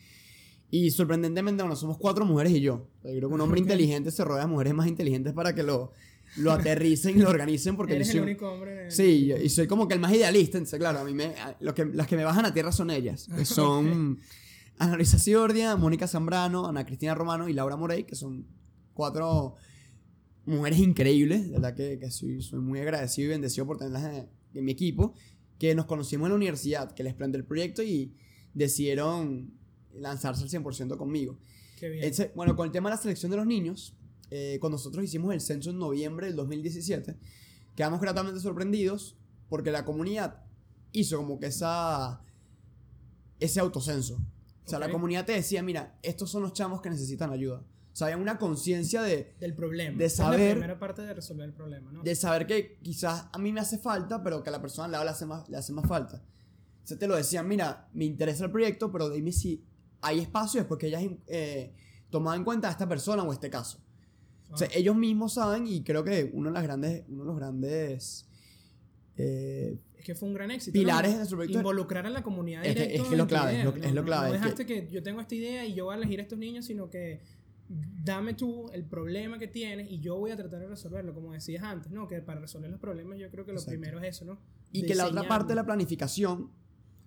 Y 0.70 0.92
sorprendentemente, 0.92 1.64
bueno, 1.64 1.76
somos 1.76 1.98
cuatro 1.98 2.26
mujeres 2.26 2.54
y 2.54 2.62
yo. 2.62 2.88
O 3.00 3.02
sea, 3.02 3.12
yo 3.12 3.18
creo 3.18 3.30
que 3.30 3.36
un 3.36 3.42
hombre 3.42 3.60
Ok. 3.60 3.66
inteligente 3.66 4.12
se 4.12 4.24
rodea 4.24 4.44
de 4.46 4.52
mujeres 4.52 4.74
más 4.76 4.88
inteligentes 4.88 5.34
para 5.34 5.56
que 5.56 5.64
lo, 5.64 5.94
lo 6.38 6.52
aterricen 6.52 7.18
y 7.18 7.22
lo 7.22 7.30
organicen. 7.30 7.76
Porque 7.76 7.96
Eres 7.96 8.08
yo 8.08 8.14
el 8.14 8.18
soy- 8.20 8.24
único 8.32 8.52
hombre. 8.52 8.86
el- 8.86 8.92
Sí, 8.92 9.32
y 9.44 9.50
soy 9.50 9.66
como 9.66 9.88
que 9.88 9.96
el 9.96 10.00
más 10.00 10.14
idealista, 10.14 10.60
entonces 10.60 10.80
claro, 10.80 11.00
a 11.00 11.04
mí 11.04 11.14
me, 11.16 11.26
a- 11.38 11.58
lo 11.60 11.74
que, 11.74 11.86
las 11.86 12.06
que 12.08 12.16
me 12.18 12.24
bajan 12.24 12.46
a 12.46 12.54
tierra 12.54 12.72
son 12.72 12.92
ellas, 12.92 13.28
que 13.36 13.46
son 13.46 14.20
Ana 14.78 14.96
Luisa 14.96 15.18
Ciordia, 15.20 15.76
Mónica 15.76 16.08
Zambrano, 16.08 16.66
Ana 16.68 16.86
Cristina 16.86 17.16
Romano 17.16 17.48
y 17.48 17.54
Laura 17.54 17.76
Morey, 17.78 18.04
que 18.04 18.16
son 18.16 18.46
cuatro 18.94 19.56
mujeres 20.46 20.80
increíbles, 20.80 21.46
de 21.46 21.52
verdad 21.54 21.74
que, 21.76 21.98
que 22.00 22.12
soy, 22.12 22.42
soy 22.42 22.60
muy 22.60 22.80
agradecido 22.80 23.28
y 23.28 23.30
bendecido 23.32 23.66
por 23.66 23.78
tenerlas 23.78 24.04
en, 24.14 24.30
en 24.54 24.66
mi 24.66 24.72
equipo, 24.72 25.14
que 25.58 25.74
nos 25.76 25.86
conocimos 25.86 26.26
en 26.28 26.32
la 26.32 26.36
universidad, 26.36 26.92
que 26.94 27.04
les 27.04 27.14
planteé 27.14 27.40
el 27.40 27.46
proyecto 27.46 27.82
y 27.84 28.14
decidieron 28.54 29.54
lanzarse 29.94 30.44
al 30.44 30.50
100% 30.50 30.98
conmigo. 30.98 31.40
Qué 31.80 31.90
bien. 31.90 32.04
Ese- 32.04 32.32
bueno, 32.36 32.56
con 32.56 32.66
el 32.66 32.72
tema 32.72 32.90
de 32.90 32.96
la 32.96 33.02
selección 33.02 33.32
de 33.32 33.38
los 33.38 33.48
niños, 33.48 33.96
eh, 34.30 34.58
cuando 34.60 34.76
nosotros 34.78 35.04
hicimos 35.06 35.34
el 35.34 35.40
censo 35.42 35.70
en 35.70 35.80
noviembre 35.80 36.28
del 36.28 36.36
2017, 36.36 37.16
quedamos 37.76 38.02
gratamente 38.02 38.40
sorprendidos 38.40 39.16
porque 39.50 39.72
la 39.72 39.86
comunidad 39.86 40.44
hizo 40.92 41.18
como 41.18 41.40
que 41.40 41.48
esa, 41.48 42.22
ese 43.40 43.60
autocenso. 43.60 44.20
O 44.66 44.70
sea, 44.70 44.80
Ok. 44.80 44.86
la 44.86 44.92
comunidad 44.92 45.26
te 45.26 45.34
decía, 45.34 45.62
mira, 45.62 45.98
estos 46.02 46.30
son 46.32 46.42
los 46.42 46.54
chamos 46.54 46.82
que 46.82 46.90
necesitan 46.90 47.32
ayuda. 47.32 47.58
O 47.60 47.96
sea, 47.98 48.08
había 48.08 48.18
una 48.18 48.38
conciencia 48.38 49.02
de, 49.04 49.36
del 49.40 49.54
problema. 49.54 49.98
de 49.98 50.06
Esa 50.06 50.24
es 50.24 50.28
saber- 50.30 50.48
la 50.50 50.54
primera 50.56 50.80
parte 50.80 51.02
de 51.04 51.14
resolver 51.14 51.46
el 51.46 51.54
problema, 51.54 51.92
¿no? 51.92 52.02
de 52.04 52.16
saber 52.16 52.46
que 52.48 52.78
quizás 52.82 53.28
a 53.32 53.38
mí 53.38 53.54
me 53.54 53.62
hace 53.62 53.78
falta, 53.78 54.22
pero 54.22 54.44
que 54.44 54.50
a 54.50 54.52
la 54.52 54.60
persona 54.62 54.86
al 54.86 54.92
lado 54.92 55.04
le 55.06 55.12
hace 55.12 55.26
más, 55.26 55.48
le 55.48 55.56
hace 55.58 55.72
más 55.72 55.88
falta. 55.88 56.22
O 56.84 56.88
sea, 56.88 56.98
te 56.98 57.08
lo 57.08 57.16
decían, 57.16 57.48
mira, 57.48 57.88
me 57.94 58.06
interesa 58.06 58.44
el 58.46 58.52
proyecto, 58.52 58.92
pero 58.92 59.10
dime 59.10 59.32
si 59.32 59.64
hay 60.02 60.20
espacio 60.20 60.60
después 60.62 60.78
que 60.80 60.88
hayas 60.88 61.04
eh, 61.28 61.74
tomado 62.10 62.36
en 62.36 62.44
cuenta 62.44 62.68
a 62.68 62.72
esta 62.72 62.88
persona 62.88 63.24
o 63.24 63.32
este 63.32 63.50
caso. 63.50 63.80
O 64.52 64.58
sea, 64.58 64.68
Ah. 64.68 64.76
ellos 64.76 64.96
mismos 64.96 65.34
saben 65.34 65.66
y 65.66 65.84
creo 65.84 66.04
que 66.04 66.30
uno 66.34 66.50
de, 66.50 66.54
las 66.54 66.64
grandes, 66.64 67.04
uno 67.08 67.22
de 67.24 67.28
los 67.28 67.36
grandes 67.38 68.28
eh, 69.18 69.78
que 70.06 70.14
fue 70.14 70.28
un 70.30 70.36
gran 70.36 70.52
éxito. 70.52 70.72
pilares 70.74 71.10
¿no? 71.10 71.14
de 71.14 71.18
nuestro 71.18 71.38
proyecto 71.38 71.58
Involucrar 71.60 72.06
a 72.06 72.10
la 72.12 72.22
comunidad 72.22 72.64
Es 72.64 72.76
que- 72.76 72.82
directo 72.84 73.04
es 73.04 73.10
que 73.10 73.16
lo 73.18 73.28
clave, 73.28 73.58
es 73.60 73.66
lo- 73.66 73.76
es 73.76 73.94
lo 73.94 74.02
no- 74.02 74.06
clave, 74.06 74.28
No 74.30 74.34
es 74.36 74.40
que- 74.40 74.46
dejaste 74.46 74.66
que... 74.68 74.88
yo 74.92 75.02
tengo 75.04 75.20
esta 75.20 75.34
idea 75.36 75.66
y 75.66 75.74
yo 75.74 75.86
voy 75.86 75.96
a 75.96 75.98
elegir 75.98 76.20
a 76.20 76.24
estos 76.24 76.38
niños, 76.38 76.66
sino 76.66 76.90
que 76.92 77.22
dame 77.68 78.36
tú 78.36 78.70
el 78.72 78.84
problema 78.86 79.40
que 79.40 79.48
tienes 79.48 79.92
y 79.92 80.00
yo 80.00 80.16
voy 80.18 80.30
a 80.30 80.36
tratar 80.38 80.60
de 80.60 80.68
resolverlo, 80.68 81.16
como 81.16 81.34
decías 81.34 81.64
antes, 81.64 81.92
¿no? 81.92 82.08
Que 82.08 82.22
para 82.22 82.40
resolver 82.40 82.70
los 82.70 82.80
problemas 82.80 83.18
yo 83.18 83.30
creo 83.32 83.44
que 83.46 83.52
lo 83.54 83.58
Exacto. 83.58 83.80
primero 83.80 84.00
es 84.00 84.10
eso, 84.16 84.26
¿no? 84.26 84.38
Y 84.72 84.86
que 84.86 84.94
la 84.94 85.08
otra 85.08 85.28
parte 85.28 85.50
de 85.50 85.56
la 85.56 85.66
planificación 85.66 86.52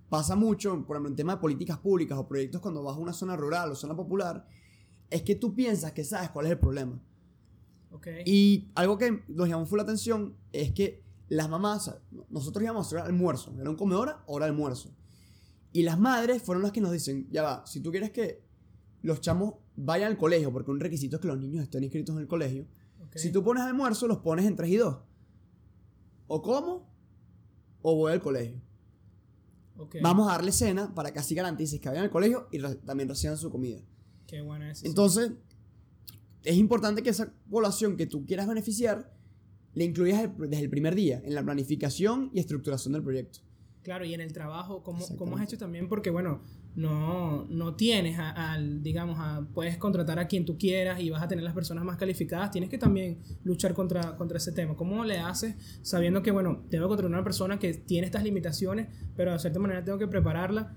pasa 0.08 0.34
mucho, 0.34 0.84
por 0.84 0.96
ejemplo, 0.96 1.10
en 1.10 1.16
tema 1.16 1.34
de 1.36 1.40
políticas 1.40 1.78
públicas 1.78 2.18
o 2.18 2.26
proyectos 2.26 2.60
cuando 2.60 2.82
vas 2.82 2.96
a 2.96 2.98
una 2.98 3.12
zona 3.12 3.36
rural 3.36 3.70
o 3.70 3.76
zona 3.76 3.94
popular, 3.94 4.44
es 5.10 5.22
que 5.22 5.36
tú 5.36 5.54
piensas 5.54 5.92
que 5.92 6.02
sabes 6.02 6.30
cuál 6.30 6.46
es 6.46 6.52
el 6.52 6.58
problema. 6.58 7.00
Ok. 7.92 8.08
Y 8.26 8.68
algo 8.74 8.98
que 8.98 9.22
nos 9.28 9.48
llamó 9.48 9.64
full 9.66 9.76
la 9.78 9.84
atención 9.84 10.34
es 10.52 10.72
que 10.72 11.02
las 11.28 11.48
mamás, 11.48 11.94
nosotros 12.30 12.62
íbamos 12.62 12.86
a 12.86 12.86
hacer 12.86 12.98
almuerzo, 13.06 13.54
era 13.60 13.69
un 13.70 13.76
comedor, 13.76 14.16
hora 14.26 14.46
de 14.46 14.50
almuerzo. 14.52 14.94
Y 15.72 15.82
las 15.82 15.98
madres 15.98 16.42
fueron 16.42 16.62
las 16.62 16.72
que 16.72 16.80
nos 16.80 16.92
dicen, 16.92 17.28
ya 17.30 17.42
va, 17.42 17.66
si 17.66 17.80
tú 17.80 17.90
quieres 17.90 18.10
que 18.10 18.42
los 19.02 19.20
chamos 19.20 19.54
vayan 19.76 20.10
al 20.12 20.19
colegio, 20.19 20.52
porque 20.52 20.70
un 20.70 20.80
requisito 20.80 21.16
es 21.16 21.22
que 21.22 21.28
los 21.28 21.38
niños 21.38 21.62
estén 21.62 21.84
inscritos 21.84 22.14
en 22.16 22.22
el 22.22 22.26
colegio, 22.28 22.66
si 23.14 23.30
tú 23.32 23.42
pones 23.44 23.62
almuerzo, 23.62 24.06
los 24.08 24.18
pones 24.18 24.44
en 24.47 24.56
3 24.56 24.70
y 24.70 24.76
2. 24.76 24.97
O 26.26 26.42
como, 26.42 26.90
o 27.82 27.94
voy 27.97 28.12
al 28.12 28.20
colegio. 28.20 28.61
Vamos 30.02 30.28
a 30.28 30.32
darle 30.32 30.50
cena 30.52 30.94
para 30.94 31.12
que 31.12 31.18
así 31.20 31.35
garantices 31.35 31.80
que 31.80 31.88
vayan 31.88 32.04
al 32.04 32.11
colegio 32.11 32.49
y 32.50 32.58
re- 32.58 32.75
también 32.76 33.08
reciban 33.08 33.37
su 33.38 33.50
comida. 33.50 33.80
Qué 34.26 34.40
buena 34.40 34.66
decisión. 34.68 34.90
Entonces, 34.90 35.32
es 36.42 36.56
importante 36.56 37.02
que 37.02 37.11
esa 37.11 37.32
población 37.49 37.97
que 37.97 38.06
tú 38.06 38.26
quieras 38.26 38.47
beneficiar, 38.49 39.14
le 39.78 39.85
incluyas 39.85 40.23
el- 40.25 40.50
desde 40.50 40.64
el 40.64 40.70
primer 40.70 40.94
día 40.94 41.23
en 41.25 41.35
la 41.35 41.42
planificación 41.42 42.30
y 42.35 42.40
estructuración 42.40 42.92
del 42.94 43.02
proyecto. 43.02 43.38
Claro, 43.82 44.04
y 44.04 44.12
en 44.12 44.20
el 44.20 44.32
trabajo, 44.32 44.82
¿cómo, 44.82 45.06
cómo 45.16 45.37
has 45.37 45.44
hecho 45.44 45.56
también? 45.56 45.88
Porque, 45.88 46.11
bueno, 46.11 46.42
no, 46.75 47.47
no 47.49 47.75
tienes 47.75 48.18
al, 48.18 48.82
digamos, 48.82 49.16
a, 49.18 49.47
puedes 49.54 49.78
contratar 49.78 50.18
a 50.18 50.26
quien 50.26 50.44
tú 50.44 50.58
quieras 50.58 51.00
y 51.00 51.11
vas 51.11 51.23
a 51.23 51.28
tener 51.28 51.42
las 51.44 51.54
personas 51.54 51.85
más 51.85 51.97
calificadas. 51.97 52.50
Tienes 52.50 52.68
que 52.70 52.76
también 52.76 53.18
luchar 53.44 53.73
contra, 53.75 54.16
contra 54.16 54.37
ese 54.38 54.52
tema. 54.52 54.76
¿Cómo 54.76 55.04
le 55.04 55.18
haces 55.18 55.54
sabiendo 55.82 56.23
que, 56.23 56.30
bueno, 56.32 56.64
tengo 56.70 56.85
que 56.85 56.88
contratar 56.88 57.12
a 57.12 57.16
una 57.18 57.25
persona 57.25 57.58
que 57.58 57.73
tiene 57.75 58.06
estas 58.06 58.25
limitaciones, 58.25 58.88
pero 59.16 59.32
de 59.32 59.38
cierta 59.38 59.58
manera 59.58 59.82
tengo 59.85 59.99
que 59.99 60.08
prepararla? 60.08 60.76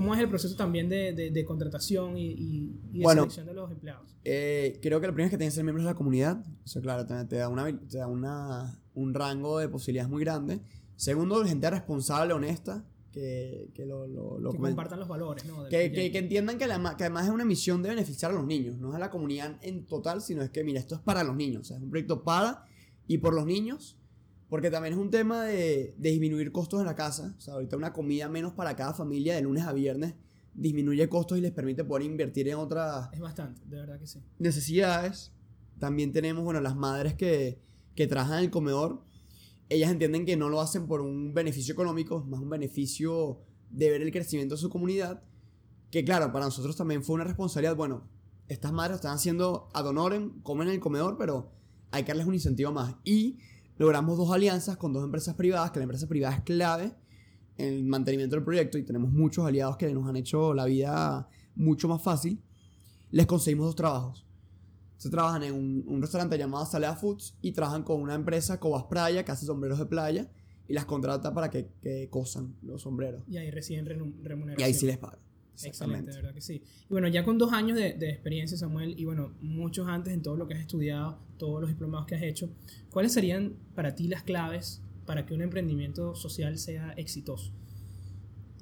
¿Cómo 0.00 0.14
es 0.14 0.20
el 0.20 0.28
proceso 0.28 0.54
también 0.54 0.88
de, 0.88 1.12
de- 1.12 1.30
de 1.32 1.44
contratación 1.44 2.16
y, 2.16 2.26
y- 2.26 2.80
y 2.92 2.98
de 2.98 3.02
Bueno. 3.02 3.22
selección 3.22 3.46
de 3.46 3.54
los 3.54 3.68
empleados? 3.72 4.16
Eh, 4.24 4.78
creo 4.80 5.00
que 5.00 5.08
lo 5.08 5.12
primero 5.12 5.26
es 5.26 5.30
que 5.32 5.38
tienes 5.38 5.54
que 5.54 5.56
ser 5.56 5.64
miembros 5.64 5.84
de 5.84 5.90
la 5.90 5.96
comunidad. 5.96 6.44
Eso, 6.64 6.80
claro, 6.80 7.04
te, 7.04 7.24
te 7.24 7.34
da, 7.36 7.48
una, 7.48 7.64
te 7.88 7.98
da 7.98 8.06
una, 8.06 8.80
un 8.94 9.12
rango 9.12 9.58
de 9.58 9.68
posibilidades 9.68 10.08
muy 10.08 10.22
grande. 10.22 10.60
Segundo, 10.94 11.44
gente 11.44 11.68
responsable, 11.68 12.32
honesta, 12.32 12.84
que, 13.10 13.70
que 13.74 13.86
lo, 13.86 14.06
lo, 14.06 14.38
lo 14.38 14.52
que 14.52 14.58
compartan 14.58 15.00
los 15.00 15.08
valores, 15.08 15.44
¿no? 15.46 15.64
Que, 15.68 15.90
que, 15.90 16.12
que 16.12 16.18
entiendan 16.18 16.58
que, 16.58 16.68
la- 16.68 16.94
que 16.96 17.02
además 17.04 17.24
es 17.26 17.30
una 17.32 17.44
misión 17.44 17.82
de 17.82 17.88
beneficiar 17.88 18.30
a 18.30 18.34
los 18.34 18.46
niños, 18.46 18.78
no 18.78 18.90
es 18.90 18.94
a 18.94 18.98
la 19.00 19.10
comunidad 19.10 19.56
en 19.62 19.84
total, 19.84 20.20
sino 20.22 20.42
es 20.42 20.50
que, 20.50 20.62
mira, 20.62 20.78
esto 20.78 20.94
es 20.94 21.00
para 21.00 21.24
los 21.24 21.34
niños, 21.34 21.62
o 21.62 21.64
sea, 21.64 21.76
es 21.78 21.82
un 21.82 21.90
proyecto 21.90 22.22
para 22.22 22.64
y 23.08 23.18
por 23.18 23.34
los 23.34 23.46
niños, 23.46 23.96
porque 24.48 24.70
también 24.70 24.94
es 24.94 25.00
un 25.00 25.10
tema 25.10 25.44
de, 25.44 25.94
de 25.96 26.10
disminuir 26.10 26.52
costos 26.52 26.80
en 26.80 26.86
la 26.86 26.94
casa, 26.94 27.34
o 27.36 27.40
sea, 27.40 27.54
ahorita 27.54 27.76
una 27.76 27.92
comida 27.92 28.28
menos 28.28 28.52
para 28.52 28.74
cada 28.76 28.94
familia 28.94 29.34
de 29.34 29.42
lunes 29.42 29.64
a 29.64 29.72
viernes 29.72 30.14
disminuye 30.58 31.08
costos 31.08 31.38
y 31.38 31.40
les 31.40 31.52
permite 31.52 31.84
poder 31.84 32.04
invertir 32.04 32.48
en 32.48 32.56
otras 32.56 33.08
Es 33.12 33.20
bastante, 33.20 33.62
de 33.64 33.76
verdad 33.76 33.98
que 33.98 34.06
sí. 34.06 34.20
necesidades. 34.38 35.32
También 35.78 36.12
tenemos, 36.12 36.42
bueno, 36.42 36.60
las 36.60 36.74
madres 36.74 37.14
que, 37.14 37.60
que 37.94 38.08
trabajan 38.08 38.38
en 38.38 38.44
el 38.46 38.50
comedor. 38.50 39.04
Ellas 39.68 39.90
entienden 39.90 40.26
que 40.26 40.36
no 40.36 40.48
lo 40.48 40.60
hacen 40.60 40.88
por 40.88 41.00
un 41.00 41.34
beneficio 41.34 41.72
económico, 41.72 42.20
es 42.20 42.26
más 42.26 42.40
un 42.40 42.50
beneficio 42.50 43.40
de 43.70 43.90
ver 43.90 44.02
el 44.02 44.10
crecimiento 44.10 44.56
de 44.56 44.60
su 44.60 44.70
comunidad. 44.70 45.22
Que 45.90 46.04
claro, 46.04 46.32
para 46.32 46.46
nosotros 46.46 46.74
también 46.74 47.04
fue 47.04 47.14
una 47.14 47.24
responsabilidad. 47.24 47.76
Bueno, 47.76 48.08
estas 48.48 48.72
madres 48.72 48.92
lo 48.92 48.96
están 48.96 49.14
haciendo 49.14 49.68
ad 49.72 49.86
honorem, 49.86 50.40
comen 50.42 50.68
en 50.68 50.74
el 50.74 50.80
comedor, 50.80 51.16
pero 51.16 51.52
hay 51.92 52.02
que 52.02 52.08
darles 52.08 52.26
un 52.26 52.34
incentivo 52.34 52.72
más. 52.72 52.96
Y 53.04 53.38
logramos 53.78 54.18
dos 54.18 54.30
alianzas 54.30 54.76
con 54.76 54.92
dos 54.92 55.04
empresas 55.04 55.34
privadas, 55.34 55.70
que 55.70 55.78
la 55.78 55.84
empresa 55.84 56.06
privada 56.08 56.36
es 56.36 56.42
clave 56.42 56.94
en 57.56 57.74
el 57.74 57.84
mantenimiento 57.84 58.36
del 58.36 58.44
proyecto 58.44 58.78
y 58.78 58.84
tenemos 58.84 59.10
muchos 59.10 59.46
aliados 59.46 59.76
que 59.76 59.92
nos 59.92 60.06
han 60.08 60.16
hecho 60.16 60.52
la 60.54 60.64
vida 60.66 61.28
mucho 61.54 61.88
más 61.88 62.02
fácil. 62.02 62.42
Les 63.10 63.26
conseguimos 63.26 63.66
dos 63.66 63.76
trabajos. 63.76 64.26
Se 64.96 65.10
trabajan 65.10 65.44
en 65.44 65.54
un, 65.54 66.02
restaurante 66.02 66.36
llamado 66.36 66.66
Salea 66.66 66.96
Foods 66.96 67.36
y 67.40 67.52
trabajan 67.52 67.84
con 67.84 68.02
una 68.02 68.14
empresa, 68.14 68.58
Cobas 68.58 68.84
Playa, 68.84 69.24
que 69.24 69.30
hace 69.30 69.46
sombreros 69.46 69.78
de 69.78 69.86
playa 69.86 70.28
y 70.66 70.74
las 70.74 70.84
contrata 70.84 71.32
para 71.32 71.50
que, 71.50 71.70
que 71.80 72.08
cosan 72.10 72.56
los 72.62 72.82
sombreros. 72.82 73.22
Y 73.28 73.36
ahí 73.36 73.50
reciben 73.50 73.86
remuneración. 73.86 74.60
Y 74.60 74.62
ahí 74.62 74.74
sí 74.74 74.86
les 74.86 74.98
pagan. 74.98 75.20
Excelente, 75.64 76.10
de 76.10 76.16
verdad 76.16 76.34
que 76.34 76.40
sí. 76.40 76.62
Y 76.88 76.92
bueno, 76.92 77.08
ya 77.08 77.24
con 77.24 77.38
dos 77.38 77.52
años 77.52 77.76
de, 77.76 77.94
de, 77.94 78.10
experiencia, 78.10 78.56
Samuel, 78.56 78.94
y 78.98 79.04
bueno, 79.04 79.32
muchos 79.40 79.88
antes 79.88 80.14
en 80.14 80.22
todo 80.22 80.36
lo 80.36 80.46
que 80.46 80.54
has 80.54 80.60
estudiado, 80.60 81.18
todos 81.36 81.60
los 81.60 81.70
diplomados 81.70 82.06
que 82.06 82.14
has 82.14 82.22
hecho, 82.22 82.50
¿cuáles 82.90 83.12
serían 83.12 83.56
para 83.74 83.94
ti 83.94 84.08
las 84.08 84.22
claves 84.22 84.82
para 85.06 85.26
que 85.26 85.34
un 85.34 85.42
emprendimiento 85.42 86.14
social 86.14 86.58
sea 86.58 86.92
exitoso? 86.92 87.52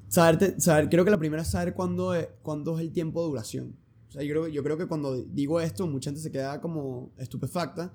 Saber, 0.08 0.60
saber 0.60 0.88
creo 0.88 1.04
que 1.04 1.10
la 1.10 1.18
primera 1.18 1.42
es 1.42 1.48
saber 1.48 1.74
cuándo 1.74 2.14
es, 2.14 2.28
cuándo 2.42 2.78
es 2.78 2.86
el 2.86 2.92
tiempo 2.92 3.22
de 3.22 3.28
duración. 3.28 3.76
O 4.08 4.12
sea, 4.12 4.22
yo 4.22 4.30
creo, 4.30 4.48
yo 4.48 4.62
creo 4.62 4.78
que 4.78 4.86
cuando 4.86 5.22
digo 5.22 5.60
esto, 5.60 5.86
mucha 5.86 6.10
gente 6.10 6.20
se 6.20 6.30
queda 6.30 6.60
como 6.60 7.12
estupefacta, 7.18 7.94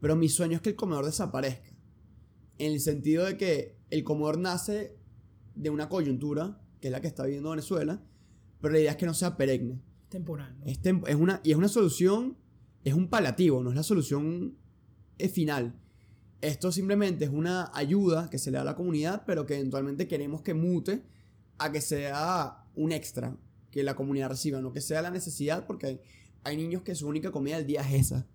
pero 0.00 0.14
mi 0.14 0.28
sueño 0.28 0.56
es 0.56 0.60
que 0.60 0.70
el 0.70 0.76
comedor 0.76 1.06
desaparezca. 1.06 1.70
En 2.58 2.72
el 2.72 2.80
sentido 2.80 3.24
de 3.24 3.36
que 3.36 3.76
el 3.90 4.04
comedor 4.04 4.38
nace 4.38 4.96
de 5.54 5.70
una 5.70 5.88
coyuntura, 5.88 6.60
que 6.80 6.88
es 6.88 6.92
la 6.92 7.00
que 7.00 7.08
está 7.08 7.24
viviendo 7.24 7.50
Venezuela, 7.50 8.02
pero 8.66 8.74
la 8.74 8.80
idea 8.80 8.90
es 8.90 8.96
que 8.96 9.06
no 9.06 9.14
sea 9.14 9.36
perenne. 9.36 9.80
Temporal. 10.08 10.56
Es, 10.64 10.80
es, 10.82 11.14
una, 11.14 11.40
y 11.44 11.52
es 11.52 11.56
una 11.56 11.68
solución, 11.68 12.36
es 12.82 12.94
un 12.94 13.06
palativo, 13.06 13.62
no 13.62 13.70
es 13.70 13.76
la 13.76 13.84
solución 13.84 14.56
es 15.18 15.30
final. 15.30 15.78
Esto 16.40 16.72
simplemente 16.72 17.26
es 17.26 17.30
una 17.30 17.70
ayuda 17.72 18.28
que 18.28 18.38
se 18.38 18.50
le 18.50 18.56
da 18.56 18.62
a 18.62 18.64
la 18.64 18.74
comunidad, 18.74 19.22
pero 19.24 19.46
que 19.46 19.54
eventualmente 19.54 20.08
queremos 20.08 20.42
que 20.42 20.52
mute 20.52 21.04
a 21.58 21.70
que 21.70 21.80
sea 21.80 22.64
un 22.74 22.90
extra 22.90 23.36
que 23.70 23.84
la 23.84 23.94
comunidad 23.94 24.30
reciba, 24.30 24.60
no 24.60 24.72
que 24.72 24.80
sea 24.80 25.00
la 25.00 25.12
necesidad, 25.12 25.64
porque 25.64 26.02
hay, 26.42 26.56
niños 26.56 26.82
que 26.82 26.96
su 26.96 27.06
única 27.06 27.30
comida 27.30 27.58
del 27.58 27.68
día 27.68 27.82
es 27.82 28.06
esa. 28.06 28.26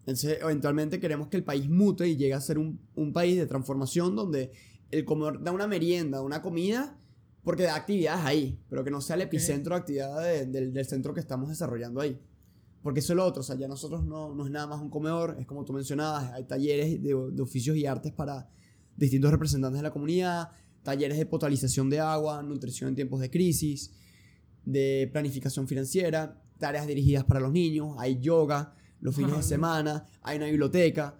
Entonces, 0.00 0.40
eventualmente 0.42 1.00
queremos 1.00 1.28
que 1.28 1.38
el 1.38 1.44
país 1.44 1.70
mute 1.70 2.06
y 2.06 2.18
llegue 2.18 2.34
a 2.34 2.40
ser 2.42 2.58
un, 2.58 2.82
un 2.94 3.14
país 3.14 3.38
de 3.38 3.46
transformación 3.46 4.14
donde 4.14 4.52
el 4.90 5.06
comedor 5.06 5.42
da 5.42 5.52
una 5.52 5.66
merienda, 5.66 6.20
una 6.20 6.42
comida, 6.42 6.98
porque 7.48 7.62
da 7.62 7.76
actividades 7.76 8.26
ahí, 8.26 8.62
pero 8.68 8.84
que 8.84 8.90
no 8.90 9.00
sea 9.00 9.16
el 9.16 9.22
epicentro 9.22 9.74
de 9.74 9.80
actividad 9.80 10.22
del, 10.46 10.84
centro 10.84 11.14
que 11.14 11.20
estamos 11.20 11.48
desarrollando 11.48 12.02
ahí. 12.02 12.20
Porque 12.82 13.00
eso 13.00 13.14
es 13.14 13.16
lo 13.16 13.24
otro, 13.24 13.40
o 13.40 13.42
sea, 13.42 13.56
ya 13.56 13.66
nosotros 13.66 14.04
no, 14.04 14.34
no 14.34 14.44
es 14.44 14.50
nada 14.50 14.66
más 14.66 14.82
un 14.82 14.90
comedor, 14.90 15.34
es 15.40 15.46
como 15.46 15.64
tú 15.64 15.72
mencionabas, 15.72 16.30
hay 16.34 16.44
talleres 16.44 17.02
de, 17.02 17.08
de 17.08 17.42
oficios 17.42 17.74
y 17.78 17.86
artes 17.86 18.12
para 18.12 18.50
distintos 18.98 19.30
representantes 19.30 19.78
de 19.78 19.82
la 19.82 19.90
comunidad, 19.90 20.50
talleres 20.82 21.16
de 21.16 21.24
potabilización 21.24 21.88
de 21.88 22.00
agua, 22.00 22.42
nutrición 22.42 22.90
en 22.90 22.96
tiempos 22.96 23.18
de 23.20 23.30
crisis, 23.30 23.92
de 24.66 25.08
planificación 25.10 25.66
financiera, 25.66 26.42
tareas 26.58 26.86
dirigidas 26.86 27.24
para 27.24 27.40
los 27.40 27.50
niños, 27.50 27.96
hay 27.98 28.20
yoga 28.20 28.74
los 29.00 29.16
fines 29.16 29.34
de 29.38 29.42
semana, 29.42 30.04
hay 30.20 30.36
una 30.36 30.48
biblioteca. 30.48 31.18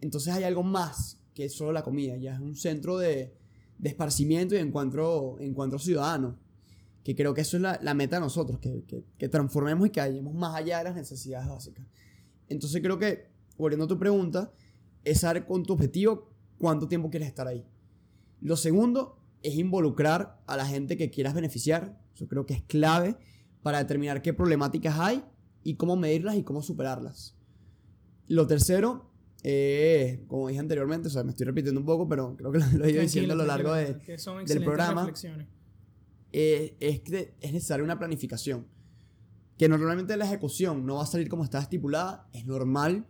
entonces 0.00 0.32
hay 0.32 0.44
algo 0.44 0.62
más 0.62 1.20
que 1.34 1.50
solo 1.50 1.72
la 1.72 1.82
comida, 1.82 2.16
ya 2.16 2.32
es 2.32 2.40
un 2.40 2.56
centro 2.56 2.96
de, 2.96 3.36
de 3.78 3.88
esparcimiento 3.88 4.54
y 4.54 4.58
encuentro, 4.58 5.36
encuentro 5.40 5.78
ciudadano. 5.78 6.38
Que 7.04 7.14
creo 7.14 7.34
que 7.34 7.42
eso 7.42 7.56
es 7.56 7.62
la, 7.62 7.78
la 7.82 7.94
meta 7.94 8.16
de 8.16 8.20
nosotros, 8.20 8.58
que, 8.58 8.84
que, 8.84 9.04
que, 9.16 9.28
transformemos 9.28 9.86
y 9.86 9.90
que 9.90 10.00
vayamos 10.00 10.34
más 10.34 10.56
allá 10.56 10.78
de 10.78 10.84
las 10.84 10.96
necesidades 10.96 11.48
básicas. 11.48 11.86
Entonces 12.48 12.82
creo 12.82 12.98
que, 12.98 13.30
volviendo 13.56 13.84
a 13.84 13.88
tu 13.88 13.98
pregunta, 13.98 14.52
es 15.04 15.20
saber 15.20 15.46
con 15.46 15.62
tu 15.62 15.74
objetivo 15.74 16.32
cuánto 16.58 16.88
tiempo 16.88 17.08
quieres 17.08 17.28
estar 17.28 17.46
ahí. 17.46 17.64
Lo 18.40 18.56
segundo 18.56 19.20
es 19.42 19.54
involucrar 19.54 20.42
a 20.46 20.56
la 20.56 20.66
gente 20.66 20.96
que 20.96 21.10
quieras 21.10 21.34
beneficiar. 21.34 22.00
Eso 22.14 22.26
creo 22.26 22.44
que 22.44 22.54
es 22.54 22.62
clave 22.62 23.16
para 23.62 23.78
determinar 23.78 24.22
qué 24.22 24.32
problemáticas 24.32 24.98
hay 24.98 25.24
y 25.62 25.76
cómo 25.76 25.96
medirlas 25.96 26.36
y 26.36 26.42
cómo 26.42 26.62
superarlas. 26.62 27.36
Lo 28.26 28.46
tercero 28.46 29.10
eh, 29.48 30.24
como 30.26 30.48
dije 30.48 30.58
anteriormente, 30.58 31.06
o 31.06 31.10
sea, 31.10 31.22
me 31.22 31.30
estoy 31.30 31.46
repitiendo 31.46 31.78
un 31.78 31.86
poco, 31.86 32.08
pero 32.08 32.36
creo 32.36 32.50
que 32.50 32.58
lo, 32.58 32.84
he 32.84 32.90
ido 32.90 33.00
diciendo 33.00 33.32
a 33.32 33.36
lo 33.36 33.46
largo 33.46 33.74
de, 33.74 33.94
del 34.44 34.64
programa. 34.64 35.08
Eh, 36.32 36.76
es 36.80 37.00
que 37.02 37.36
es 37.40 37.52
necesaria 37.52 37.84
una 37.84 37.96
planificación. 37.96 38.66
Que 39.56 39.68
normalmente 39.68 40.16
la 40.16 40.24
ejecución 40.24 40.84
no 40.84 40.96
va 40.96 41.04
a 41.04 41.06
salir 41.06 41.28
como 41.28 41.44
está 41.44 41.60
estipulada, 41.60 42.28
es 42.32 42.44
normal. 42.44 43.06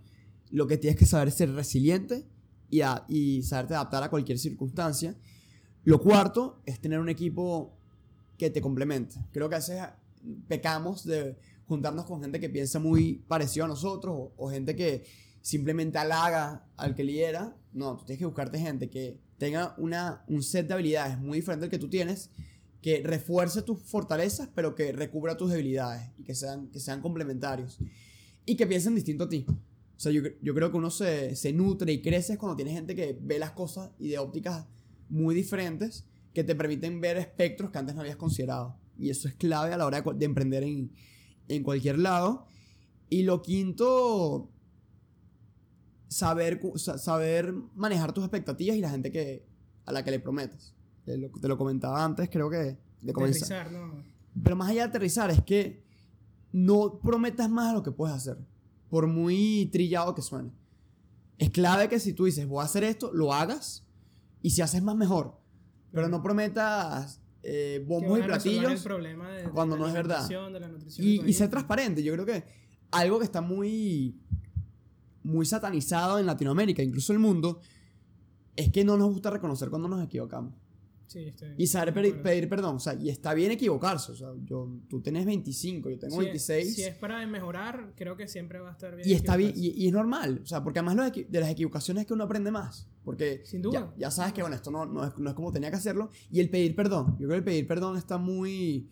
Lo 0.50 0.66
que 0.66 0.76
tienes 0.76 0.98
que 0.98 1.06
saber 1.06 1.28
es 1.28 1.36
ser 1.36 1.50
resiliente 1.54 2.26
y, 2.68 2.82
a, 2.82 3.06
y 3.08 3.42
saberte 3.42 3.72
adaptar 3.72 4.02
a 4.02 4.10
cualquier 4.10 4.38
circunstancia. 4.38 5.16
Lo 5.84 6.02
cuarto 6.02 6.60
es 6.66 6.78
tener 6.80 6.98
un 6.98 7.08
equipo 7.08 7.78
que 8.36 8.50
te 8.50 8.60
complemente. 8.60 9.16
Creo 9.32 9.48
que 9.48 9.54
a 9.54 9.58
veces 9.58 9.82
pecamos 10.48 11.02
de 11.06 11.38
juntarnos 11.64 12.04
con 12.04 12.20
gente 12.20 12.38
que 12.38 12.50
piensa 12.50 12.78
muy 12.78 13.24
parecido 13.26 13.64
a 13.64 13.68
nosotros 13.68 14.14
o, 14.14 14.34
o 14.36 14.50
gente 14.50 14.76
que 14.76 15.02
simplemente 15.46 15.96
halaga 15.96 16.66
al 16.76 16.96
que 16.96 17.04
lidera. 17.04 17.56
No, 17.72 17.96
tú 17.96 18.04
tienes 18.04 18.18
que 18.18 18.26
buscarte 18.26 18.58
gente 18.58 18.90
que 18.90 19.20
tenga 19.38 19.76
una, 19.78 20.24
un 20.26 20.42
set 20.42 20.66
de 20.66 20.74
habilidades 20.74 21.20
muy 21.20 21.38
diferente 21.38 21.66
al 21.66 21.70
que 21.70 21.78
tú 21.78 21.88
tienes, 21.88 22.32
que 22.82 23.00
refuerce 23.04 23.62
tus 23.62 23.80
fortalezas, 23.80 24.48
pero 24.56 24.74
que 24.74 24.90
recubra 24.90 25.36
tus 25.36 25.52
debilidades 25.52 26.10
y 26.18 26.24
que 26.24 26.34
sean, 26.34 26.66
que 26.72 26.80
sean 26.80 27.00
complementarios. 27.00 27.78
Y 28.44 28.56
que 28.56 28.66
piensen 28.66 28.96
distinto 28.96 29.22
a 29.22 29.28
ti. 29.28 29.46
O 29.48 29.54
sea, 30.00 30.10
yo, 30.10 30.22
yo 30.42 30.52
creo 30.52 30.72
que 30.72 30.78
uno 30.78 30.90
se, 30.90 31.36
se 31.36 31.52
nutre 31.52 31.92
y 31.92 32.02
crece 32.02 32.38
cuando 32.38 32.56
tienes 32.56 32.74
gente 32.74 32.96
que 32.96 33.16
ve 33.20 33.38
las 33.38 33.52
cosas 33.52 33.92
y 34.00 34.08
de 34.08 34.18
ópticas 34.18 34.66
muy 35.08 35.32
diferentes 35.32 36.06
que 36.34 36.42
te 36.42 36.56
permiten 36.56 37.00
ver 37.00 37.18
espectros 37.18 37.70
que 37.70 37.78
antes 37.78 37.94
no 37.94 38.00
habías 38.00 38.16
considerado. 38.16 38.80
Y 38.98 39.10
eso 39.10 39.28
es 39.28 39.34
clave 39.34 39.72
a 39.72 39.76
la 39.76 39.86
hora 39.86 40.00
de, 40.00 40.14
de 40.14 40.24
emprender 40.24 40.64
en, 40.64 40.90
en 41.46 41.62
cualquier 41.62 42.00
lado. 42.00 42.48
Y 43.08 43.22
lo 43.22 43.42
quinto, 43.42 44.50
saber, 46.08 46.60
saber 46.76 47.52
manejar 47.74 48.12
tus 48.12 48.24
expectativas 48.24 48.76
y 48.76 48.80
la 48.80 48.90
gente 48.90 49.10
que, 49.10 49.46
a 49.84 49.92
la 49.92 50.04
que 50.04 50.10
le 50.10 50.20
prometes. 50.20 50.74
Te 51.04 51.16
lo, 51.18 51.30
te 51.30 51.48
lo 51.48 51.56
comentaba 51.56 52.04
antes, 52.04 52.28
creo 52.30 52.50
que 52.50 52.78
de 53.00 53.12
comenzar. 53.12 53.70
¿no? 53.70 54.02
Pero 54.42 54.56
más 54.56 54.70
allá 54.70 54.82
de 54.82 54.88
aterrizar, 54.88 55.30
es 55.30 55.42
que 55.42 55.84
no 56.52 56.98
prometas 57.00 57.48
más 57.48 57.68
de 57.68 57.74
lo 57.74 57.82
que 57.82 57.92
puedes 57.92 58.14
hacer, 58.14 58.38
por 58.88 59.06
muy 59.06 59.68
trillado 59.72 60.14
que 60.14 60.22
suene. 60.22 60.50
Es 61.38 61.50
clave 61.50 61.88
que 61.88 62.00
si 62.00 62.12
tú 62.12 62.24
dices, 62.24 62.46
voy 62.46 62.62
a 62.62 62.64
hacer 62.64 62.82
esto, 62.84 63.12
lo 63.12 63.32
hagas, 63.32 63.86
y 64.42 64.50
si 64.50 64.62
haces 64.62 64.82
más, 64.82 64.96
mejor. 64.96 65.38
Pero 65.92 66.08
no 66.08 66.22
prometas 66.22 67.20
eh, 67.42 67.84
bombos 67.86 68.18
y 68.18 68.22
platillos 68.22 68.86
cuando 69.52 69.76
no 69.76 69.86
es 69.86 69.94
verdad. 69.94 70.28
y, 70.98 71.28
y 71.28 71.32
ser 71.32 71.48
transparente. 71.48 72.02
Yo 72.02 72.12
creo 72.12 72.26
que 72.26 72.44
algo 72.90 73.18
que 73.18 73.24
está 73.24 73.40
muy 73.40 74.20
muy 75.26 75.44
satanizado 75.44 76.18
en 76.18 76.26
Latinoamérica, 76.26 76.82
incluso 76.82 77.12
el 77.12 77.18
mundo, 77.18 77.60
es 78.54 78.70
que 78.70 78.84
no 78.84 78.96
nos 78.96 79.12
gusta 79.12 79.30
reconocer 79.30 79.68
cuando 79.68 79.88
nos 79.88 80.02
equivocamos. 80.04 80.54
Sí, 81.08 81.20
estoy 81.20 81.54
y 81.56 81.66
saber 81.68 81.94
pedir, 82.20 82.48
perdón, 82.48 82.76
o 82.76 82.80
sea, 82.80 82.94
y 82.94 83.10
está 83.10 83.32
bien 83.32 83.52
equivocarse, 83.52 84.10
o 84.10 84.16
sea, 84.16 84.28
yo, 84.44 84.68
tú 84.88 85.00
tienes 85.00 85.24
25, 85.24 85.90
yo 85.90 85.98
tengo 85.98 86.16
26. 86.16 86.74
Si 86.74 86.82
es 86.82 86.96
para 86.96 87.24
mejorar, 87.28 87.92
creo 87.94 88.16
que 88.16 88.26
siempre 88.26 88.58
va 88.58 88.70
a 88.70 88.72
estar 88.72 88.96
bien. 88.96 89.08
Y 89.08 89.12
está 89.12 89.36
bien, 89.36 89.52
y, 89.54 89.86
es 89.86 89.92
normal, 89.92 90.40
o 90.42 90.46
sea, 90.46 90.64
porque 90.64 90.80
además 90.80 91.12
de 91.12 91.40
las 91.40 91.50
equivocaciones 91.50 92.02
es 92.02 92.06
que 92.08 92.14
uno 92.14 92.24
aprende 92.24 92.50
más, 92.50 92.88
porque 93.04 93.42
Sin 93.44 93.62
duda. 93.62 93.94
Ya, 93.96 94.10
sabes 94.10 94.32
que, 94.32 94.40
bueno, 94.40 94.56
esto 94.56 94.72
no, 94.72 94.84
no, 94.84 95.04
es, 95.04 95.16
no, 95.16 95.30
es, 95.30 95.36
como 95.36 95.52
tenía 95.52 95.70
que 95.70 95.76
hacerlo, 95.76 96.10
y 96.30 96.40
el 96.40 96.50
pedir 96.50 96.74
perdón, 96.74 97.16
yo 97.20 97.28
creo 97.28 97.30
que 97.30 97.36
el 97.36 97.44
pedir 97.44 97.66
perdón 97.66 97.96
está 97.96 98.18
muy... 98.18 98.88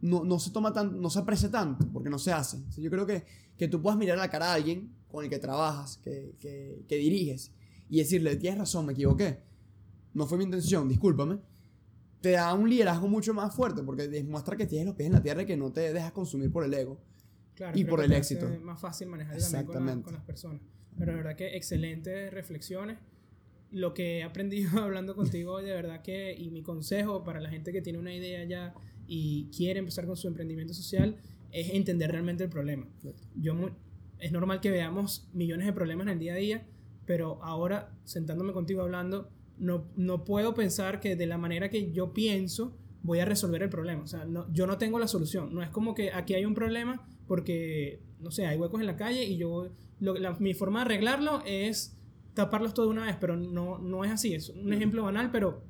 No, 0.00 0.24
no 0.24 0.38
se 0.38 0.50
toma 0.50 0.72
tan, 0.72 1.00
no 1.00 1.10
se 1.10 1.18
aprecia 1.18 1.50
tanto, 1.50 1.86
porque 1.92 2.08
no 2.08 2.18
se 2.18 2.32
hace. 2.32 2.58
yo 2.76 2.88
creo 2.88 3.04
que, 3.04 3.24
que 3.58 3.66
tú 3.66 3.82
puedas 3.82 3.98
mirar 3.98 4.16
a 4.16 4.22
la 4.22 4.30
cara 4.30 4.52
a 4.52 4.54
alguien 4.54 4.99
con 5.10 5.24
el 5.24 5.30
que 5.30 5.38
trabajas, 5.38 5.98
que, 5.98 6.34
que, 6.38 6.84
que 6.88 6.96
diriges, 6.96 7.52
y 7.88 7.98
decirle, 7.98 8.36
tienes 8.36 8.60
razón, 8.60 8.86
me 8.86 8.92
equivoqué, 8.92 9.40
no 10.14 10.26
fue 10.26 10.38
mi 10.38 10.44
intención, 10.44 10.88
discúlpame, 10.88 11.38
te 12.20 12.32
da 12.32 12.52
un 12.54 12.68
liderazgo 12.68 13.08
mucho 13.08 13.32
más 13.34 13.54
fuerte 13.54 13.82
porque 13.82 14.08
demuestra 14.08 14.56
que 14.56 14.66
tienes 14.66 14.86
los 14.86 14.96
pies 14.96 15.08
en 15.08 15.14
la 15.14 15.22
tierra 15.22 15.42
y 15.42 15.46
que 15.46 15.56
no 15.56 15.72
te 15.72 15.92
dejas 15.92 16.12
consumir 16.12 16.52
por 16.52 16.64
el 16.64 16.74
ego 16.74 17.00
claro, 17.54 17.78
y 17.78 17.84
por 17.84 18.02
el 18.02 18.12
éxito. 18.12 18.48
Es 18.48 18.60
más 18.60 18.80
fácil 18.80 19.08
manejar 19.08 19.38
también 19.72 20.02
con, 20.02 20.14
las 20.14 20.22
personas. 20.24 20.60
Pero 20.98 21.12
de 21.12 21.18
verdad 21.18 21.36
que 21.36 21.56
excelentes 21.56 22.32
reflexiones. 22.32 22.98
Lo 23.70 23.94
que 23.94 24.18
he 24.18 24.22
aprendido 24.22 24.70
hablando 24.82 25.14
contigo 25.14 25.62
de 25.62 25.72
verdad 25.72 26.02
que, 26.02 26.34
y 26.36 26.50
mi 26.50 26.62
consejo 26.62 27.24
para 27.24 27.40
la 27.40 27.48
gente 27.48 27.72
que 27.72 27.80
tiene 27.80 27.98
una 27.98 28.14
idea 28.14 28.44
ya 28.44 28.74
y 29.06 29.48
quiere 29.56 29.78
empezar 29.78 30.06
con 30.06 30.16
su 30.16 30.28
emprendimiento 30.28 30.74
social, 30.74 31.16
es 31.52 31.70
entender 31.70 32.12
realmente 32.12 32.44
el 32.44 32.50
problema. 32.50 32.86
Yo 33.34 33.54
es 34.20 34.32
normal 34.32 34.60
que 34.60 34.70
veamos 34.70 35.28
millones 35.32 35.66
de 35.66 35.72
problemas 35.72 36.06
en 36.06 36.12
el 36.14 36.18
día 36.18 36.32
a 36.34 36.36
día, 36.36 36.66
pero 37.06 37.42
ahora 37.42 37.92
sentándome 38.04 38.52
contigo 38.52 38.82
hablando, 38.82 39.30
no, 39.58 39.84
no 39.96 40.24
puedo 40.24 40.54
pensar 40.54 41.00
que 41.00 41.16
de 41.16 41.26
la 41.26 41.38
manera 41.38 41.68
que 41.68 41.90
yo 41.92 42.12
pienso 42.12 42.76
voy 43.02 43.18
a 43.20 43.24
resolver 43.24 43.62
el 43.62 43.70
problema. 43.70 44.02
O 44.02 44.06
sea, 44.06 44.24
no, 44.24 44.50
yo 44.52 44.66
no 44.66 44.78
tengo 44.78 44.98
la 44.98 45.08
solución. 45.08 45.54
No 45.54 45.62
es 45.62 45.70
como 45.70 45.94
que 45.94 46.12
aquí 46.12 46.34
hay 46.34 46.44
un 46.44 46.54
problema 46.54 47.06
porque, 47.26 48.00
no 48.20 48.30
sé, 48.30 48.46
hay 48.46 48.58
huecos 48.58 48.80
en 48.80 48.86
la 48.86 48.96
calle 48.96 49.24
y 49.24 49.36
yo, 49.36 49.68
lo, 50.00 50.14
la- 50.14 50.32
mi 50.38 50.54
forma 50.54 50.80
de 50.80 50.84
arreglarlo 50.86 51.42
es 51.46 51.96
taparlos 52.34 52.74
todo 52.74 52.86
de 52.86 52.92
una 52.92 53.06
vez, 53.06 53.16
pero 53.20 53.36
no, 53.36 53.78
no 53.78 54.04
es 54.04 54.10
así. 54.10 54.34
Es 54.34 54.50
un 54.50 54.72
ejemplo 54.72 55.02
banal, 55.02 55.30
pero 55.30 55.62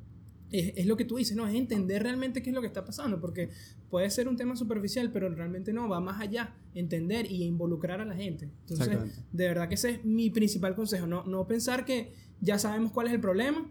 es, 0.52 0.73
es 0.76 0.87
lo 0.87 0.97
que 0.97 1.04
tú 1.04 1.16
dices, 1.16 1.37
¿no? 1.37 1.47
Es 1.47 1.54
entender 1.54 2.02
realmente 2.02 2.42
qué 2.42 2.50
es 2.50 2.54
lo 2.54 2.61
que 2.61 2.66
está 2.66 2.85
pasando, 2.85 3.21
porque 3.21 3.50
puede 3.88 4.09
ser 4.11 4.28
un 4.28 4.37
tema 4.37 4.57
superficial, 4.57 5.11
pero 5.12 5.28
realmente 5.28 5.73
no, 5.73 5.88
va 5.88 6.00
más 6.00 6.21
allá, 6.21 6.54
entender 6.75 7.30
y 7.30 7.45
involucrar 7.45 8.00
a 8.00 8.04
la 8.04 8.14
gente. 8.14 8.49
Entonces, 8.69 8.99
de 9.33 9.45
verdad 9.49 9.69
que 9.69 9.75
ese 9.76 9.90
es 9.90 10.04
mi 10.04 10.30
principal 10.30 10.75
consejo, 10.75 11.07
no, 11.07 11.25
no 11.25 11.47
pensar 11.47 11.85
que 11.85 12.12
ya 12.40 12.59
sabemos 12.59 12.92
cuál 12.92 13.07
es 13.09 13.12
el 13.12 13.21
problema, 13.21 13.71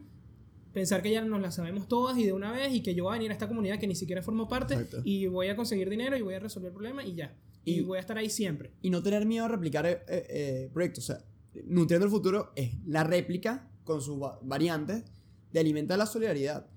pensar 0.73 1.01
que 1.01 1.11
ya 1.11 1.21
nos 1.23 1.41
la 1.41 1.51
sabemos 1.51 1.87
todas 1.87 2.17
y 2.17 2.23
de 2.25 2.33
una 2.33 2.51
vez 2.51 2.71
y 2.73 2.81
que 2.81 2.93
yo 2.93 3.05
voy 3.05 3.11
a 3.11 3.17
venir 3.17 3.31
a 3.31 3.33
esta 3.33 3.47
comunidad 3.47 3.79
que 3.79 3.87
ni 3.87 3.95
siquiera 3.95 4.21
formo 4.21 4.47
parte 4.47 4.75
Exacto. 4.75 5.01
y 5.03 5.25
voy 5.27 5.47
a 5.47 5.55
conseguir 5.55 5.89
dinero 5.89 6.15
y 6.15 6.21
voy 6.21 6.35
a 6.35 6.39
resolver 6.39 6.69
el 6.69 6.73
problema 6.75 7.03
y 7.03 7.15
ya. 7.15 7.35
Y, 7.65 7.79
Y- 7.79 7.81
voy 7.81 7.97
a 7.97 8.01
estar 8.01 8.17
ahí 8.17 8.29
siempre. 8.29 8.71
Y 8.81 8.89
no 8.89 9.01
tener 9.01 9.25
miedo 9.25 9.45
a 9.45 9.47
replicar 9.47 9.85
eh, 9.85 9.99
eh, 10.07 10.25
eh, 10.29 10.69
proyectos. 10.71 11.03
O 11.09 11.13
sea, 11.13 11.25
Nutriendo 11.65 12.05
el 12.05 12.11
Futuro 12.11 12.51
es 12.55 12.71
la 12.85 13.03
réplica 13.03 13.67
con 13.83 14.01
sus 14.01 14.21
va- 14.21 14.39
variantes 14.43 15.03
de 15.51 15.59
alimentar 15.59 15.97
la 15.97 16.05
solidaridad. 16.05 16.67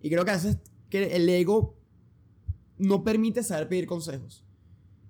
Y 0.00 0.10
creo 0.10 0.24
que 0.24 0.30
a 0.30 0.34
veces 0.34 0.58
que 0.88 1.16
el 1.16 1.28
ego 1.28 1.76
no 2.78 3.04
permite 3.04 3.42
saber 3.42 3.68
pedir 3.68 3.86
consejos. 3.86 4.44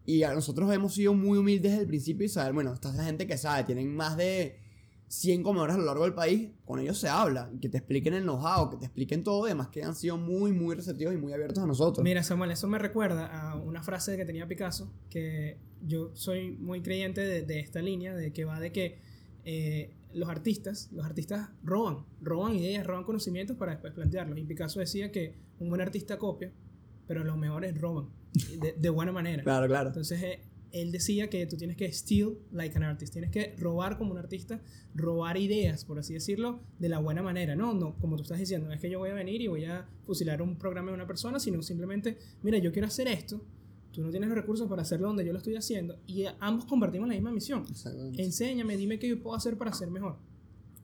Y 0.05 0.23
a 0.25 0.35
nosotros 0.35 0.73
hemos 0.73 0.95
sido 0.95 1.15
muy 1.15 1.39
humildes 1.39 1.73
desde 1.73 1.83
el 1.83 1.89
principio 1.89 2.27
y 2.27 2.29
saber, 2.29 2.53
bueno, 2.53 2.73
esta 2.73 2.91
es 2.91 2.97
la 2.97 3.05
gente 3.05 3.27
que 3.27 3.39
sabe, 3.39 3.65
tienen 3.65 3.95
más 3.95 4.17
de 4.17 4.59
100 5.07 5.43
comedores 5.43 5.77
a 5.77 5.79
lo 5.79 5.85
largo 5.85 6.05
del 6.05 6.15
país, 6.15 6.51
con 6.65 6.81
ellos 6.81 6.99
se 6.99 7.09
habla, 7.09 7.51
que 7.61 7.69
te 7.69 7.79
expliquen 7.79 8.15
el 8.15 8.23
know-how, 8.23 8.71
que 8.71 8.77
te 8.77 8.87
expliquen 8.87 9.23
todo, 9.23 9.45
además 9.45 9.69
que 9.69 9.83
han 9.83 9.95
sido 9.95 10.17
muy, 10.17 10.53
muy 10.53 10.75
receptivos 10.75 11.15
y 11.15 11.17
muy 11.17 11.33
abiertos 11.33 11.63
a 11.63 11.67
nosotros. 11.67 12.03
Mira, 12.05 12.23
Samuel, 12.23 12.53
eso 12.53 12.67
me 12.67 12.79
recuerda 12.79 13.27
a 13.27 13.57
una 13.57 13.83
frase 13.83 14.17
que 14.17 14.25
tenía 14.25 14.47
Picasso, 14.47 14.93
que 15.09 15.59
yo 15.83 16.11
soy 16.15 16.53
muy 16.53 16.81
creyente 16.81 17.21
de, 17.21 17.43
de 17.43 17.61
esta 17.61 17.83
línea, 17.83 18.15
de 18.15 18.33
que 18.33 18.45
va 18.45 18.61
de 18.61 18.73
que 18.73 19.01
eh, 19.45 19.97
los 20.15 20.29
artistas, 20.29 20.91
los 20.93 21.05
artistas 21.05 21.51
roban, 21.63 22.05
roban 22.21 22.55
ideas, 22.57 22.87
roban 22.87 23.05
conocimientos 23.05 23.57
para 23.57 23.73
después 23.73 23.93
plantearlos. 23.93 24.39
Y 24.39 24.45
Picasso 24.45 24.81
decía 24.81 25.11
que 25.11 25.35
un 25.59 25.69
buen 25.69 25.81
artista 25.81 26.19
copia, 26.19 26.53
pero 27.07 27.25
los 27.25 27.37
mejores 27.37 27.79
roban, 27.81 28.09
de, 28.61 28.73
de 28.73 28.91
buena 28.91 29.13
manera. 29.13 29.43
Claro, 29.45 29.67
claro. 29.67 29.89
Entonces, 29.89 30.23
eh, 30.23 30.41
él 30.73 30.93
decía 30.93 31.29
que 31.29 31.47
tú 31.47 31.57
tienes 31.57 31.77
que 31.77 31.93
steal 31.93 32.39
like 32.53 32.77
an 32.77 32.85
artist, 32.85 33.13
tienes 33.13 33.31
que 33.31 33.55
robar 33.59 33.99
como 33.99 34.13
un 34.13 34.19
artista, 34.19 34.61
robar 34.95 35.37
ideas, 35.37 35.85
por 35.85 35.99
así 35.99 36.15
decirlo, 36.15 36.61
de 36.79 36.89
la 36.89 36.99
buena 36.99 37.23
manera, 37.23 37.57
¿no? 37.57 37.75
No, 37.75 37.97
como 37.99 38.17
tú 38.17 38.23
estás 38.23 38.39
diciendo, 38.39 38.69
no 38.69 38.75
es 38.75 38.81
que 38.81 38.91
yo 38.91 38.99
voy 38.99 39.11
a 39.11 39.15
venir 39.15 39.41
y 39.41 39.49
voy 39.49 39.65
a 39.65 39.89
fusilar 40.07 40.43
un 40.43 40.57
programa 40.57 40.89
de 40.91 40.95
una 40.95 41.07
persona, 41.07 41.39
sino 41.39 41.63
simplemente, 41.63 42.19
mira, 42.43 42.59
yo 42.59 42.73
quiero 42.73 42.87
hacer 42.87 43.09
esto, 43.09 43.45
tú 43.93 44.03
no 44.03 44.11
tienes 44.11 44.29
los 44.29 44.37
recursos 44.37 44.69
para 44.69 44.83
hacerlo 44.83 45.09
donde 45.09 45.25
yo 45.25 45.33
lo 45.33 45.39
estoy 45.39 45.57
haciendo, 45.57 45.99
y 46.07 46.25
ambos 46.39 46.65
compartimos 46.65 47.09
la 47.09 47.15
misma 47.15 47.33
misión. 47.33 47.65
Enséñame, 48.17 48.77
dime 48.77 48.99
qué 48.99 49.09
yo 49.09 49.23
puedo 49.23 49.37
hacer 49.37 49.57
para 49.57 49.73
ser 49.73 49.91
mejor. 49.91 50.17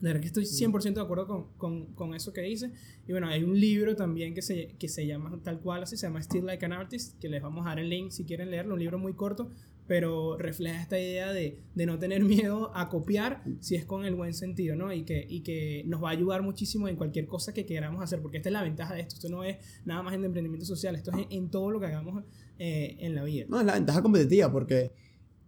De 0.00 0.08
verdad 0.08 0.20
que 0.20 0.26
estoy 0.26 0.44
100% 0.44 0.94
de 0.94 1.00
acuerdo 1.00 1.26
con, 1.26 1.44
con, 1.56 1.86
con 1.94 2.14
eso 2.14 2.32
que 2.32 2.42
dice. 2.42 2.70
Y 3.08 3.12
bueno, 3.12 3.28
hay 3.28 3.42
un 3.42 3.58
libro 3.58 3.96
también 3.96 4.34
que 4.34 4.42
se, 4.42 4.76
que 4.78 4.88
se 4.88 5.06
llama 5.06 5.40
tal 5.42 5.60
cual, 5.60 5.84
así 5.84 5.96
se 5.96 6.06
llama 6.06 6.22
Still 6.22 6.44
Like 6.44 6.64
an 6.66 6.72
Artist, 6.72 7.18
que 7.18 7.30
les 7.30 7.40
vamos 7.40 7.64
a 7.64 7.70
dar 7.70 7.78
el 7.78 7.88
link 7.88 8.10
si 8.10 8.24
quieren 8.24 8.50
leerlo, 8.50 8.74
un 8.74 8.80
libro 8.80 8.98
muy 8.98 9.14
corto, 9.14 9.50
pero 9.86 10.36
refleja 10.36 10.82
esta 10.82 10.98
idea 10.98 11.32
de, 11.32 11.60
de 11.74 11.86
no 11.86 11.98
tener 11.98 12.22
miedo 12.24 12.72
a 12.74 12.90
copiar 12.90 13.42
si 13.60 13.74
es 13.74 13.86
con 13.86 14.04
el 14.04 14.14
buen 14.14 14.34
sentido, 14.34 14.76
¿no? 14.76 14.92
Y 14.92 15.04
que, 15.04 15.24
y 15.26 15.40
que 15.40 15.82
nos 15.86 16.02
va 16.02 16.10
a 16.10 16.12
ayudar 16.12 16.42
muchísimo 16.42 16.88
en 16.88 16.96
cualquier 16.96 17.26
cosa 17.26 17.54
que 17.54 17.64
queramos 17.64 18.02
hacer, 18.02 18.20
porque 18.20 18.36
esta 18.36 18.50
es 18.50 18.52
la 18.52 18.62
ventaja 18.62 18.94
de 18.94 19.00
esto, 19.00 19.14
esto 19.14 19.28
no 19.30 19.44
es 19.44 19.56
nada 19.86 20.02
más 20.02 20.14
en 20.14 20.24
emprendimiento 20.24 20.66
social, 20.66 20.94
esto 20.94 21.10
es 21.12 21.18
en, 21.18 21.26
en 21.30 21.50
todo 21.50 21.70
lo 21.70 21.80
que 21.80 21.86
hagamos 21.86 22.22
eh, 22.58 22.96
en 23.00 23.14
la 23.14 23.24
vida. 23.24 23.46
No, 23.48 23.60
es 23.60 23.66
la 23.66 23.74
ventaja 23.74 24.02
competitiva 24.02 24.50
porque 24.50 24.92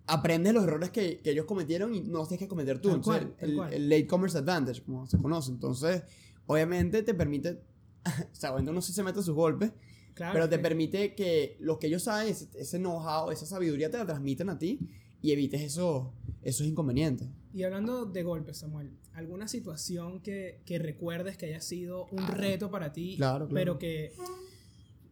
aprendes 0.07 0.55
los 0.55 0.65
errores 0.65 0.91
que, 0.91 1.19
que 1.19 1.31
ellos 1.31 1.45
cometieron 1.47 1.95
y 1.95 2.01
no 2.01 2.19
los 2.19 2.29
tienes 2.29 2.41
que 2.41 2.49
cometer 2.49 2.79
tú. 2.81 2.89
Tal 2.89 2.97
Entonces, 2.99 3.23
cual, 3.25 3.37
tal 3.39 3.51
el, 3.51 3.57
cual. 3.57 3.73
el 3.75 3.89
late 3.89 4.07
commerce 4.07 4.39
advantage, 4.39 4.83
como 4.83 5.07
se 5.07 5.19
conoce. 5.19 5.51
Entonces, 5.51 6.03
obviamente 6.47 7.03
te 7.03 7.15
permite, 7.15 7.61
o 8.05 8.35
sea, 8.35 8.51
obviamente 8.51 8.71
uno 8.73 8.83
sí 8.83 8.93
se 8.93 9.03
mete 9.03 9.23
sus 9.23 9.35
golpes, 9.35 9.73
Claro, 10.15 10.33
pero 10.33 10.49
te 10.49 10.59
permite 10.59 11.15
que 11.15 11.57
lo 11.61 11.79
que 11.79 11.87
ellos 11.87 12.03
saben, 12.03 12.29
ese, 12.29 12.49
ese 12.57 12.79
know-how, 12.79 13.31
esa 13.31 13.47
sabiduría 13.47 13.89
te 13.91 13.99
la 13.99 14.07
transmiten 14.07 14.49
a 14.49 14.59
ti 14.59 14.81
y 15.23 15.31
evites 15.31 15.61
esos, 15.61 16.09
esos 16.43 16.67
inconvenientes. 16.67 17.29
Y 17.55 17.63
hablando 17.63 18.05
de 18.05 18.23
golpes, 18.25 18.59
Samuel, 18.59 18.91
¿alguna 19.13 19.47
situación 19.47 20.21
que, 20.21 20.61
que 20.65 20.79
recuerdes 20.81 21.37
que 21.37 21.47
haya 21.47 21.61
sido 21.61 22.07
un 22.07 22.27
reto 22.27 22.69
para 22.71 22.93
ti, 22.93 23.15
Claro, 23.17 23.47
claro. 23.47 23.55
pero 23.55 23.79
que 23.79 24.13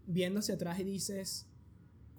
viendo 0.06 0.40
hacia 0.40 0.54
atrás 0.56 0.78
y 0.80 0.84
dices, 0.84 1.46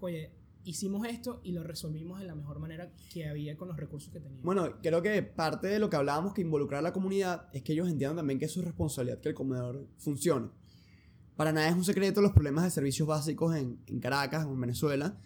oye, 0.05 0.31
hicimos 0.63 1.07
esto 1.07 1.39
y 1.43 1.53
lo 1.53 1.63
resolvimos 1.63 2.19
de 2.19 2.25
la 2.25 2.36
mejor 2.36 2.60
manera 2.60 2.91
que 3.12 3.27
había 3.27 3.55
con 3.57 3.67
los 3.67 3.77
recursos 3.77 4.12
que 4.12 4.19
teníamos? 4.19 4.43
Bueno, 4.43 4.79
creo 4.81 5.01
que 5.01 5.23
parte 5.23 5.67
de 5.67 5.79
lo 5.79 5.89
que 5.89 5.95
hablábamos 5.95 6.33
que 6.33 6.41
involucrar 6.41 6.79
a 6.79 6.81
la 6.81 6.93
comunidad 6.93 7.47
es 7.53 7.63
que 7.63 7.73
ellos 7.73 7.88
entiendan 7.88 8.17
también 8.17 8.39
que 8.39 8.45
es 8.45 8.51
su 8.51 8.62
responsabilidad 8.62 9.19
que 9.19 9.29
el 9.29 9.36
comedor 9.36 9.88
funcione. 9.97 10.49
Para 11.36 11.51
nada 11.51 11.69
es 11.69 11.75
un 11.75 11.83
secreto 11.83 12.21
los 12.21 12.31
problemas 12.33 12.63
de 12.63 12.71
servicios 12.71 13.07
básicos 13.07 13.55
en, 13.55 13.79
en 13.88 13.99
Caracas 13.99 14.45
en 14.45 14.60
Venezuela. 14.60 15.17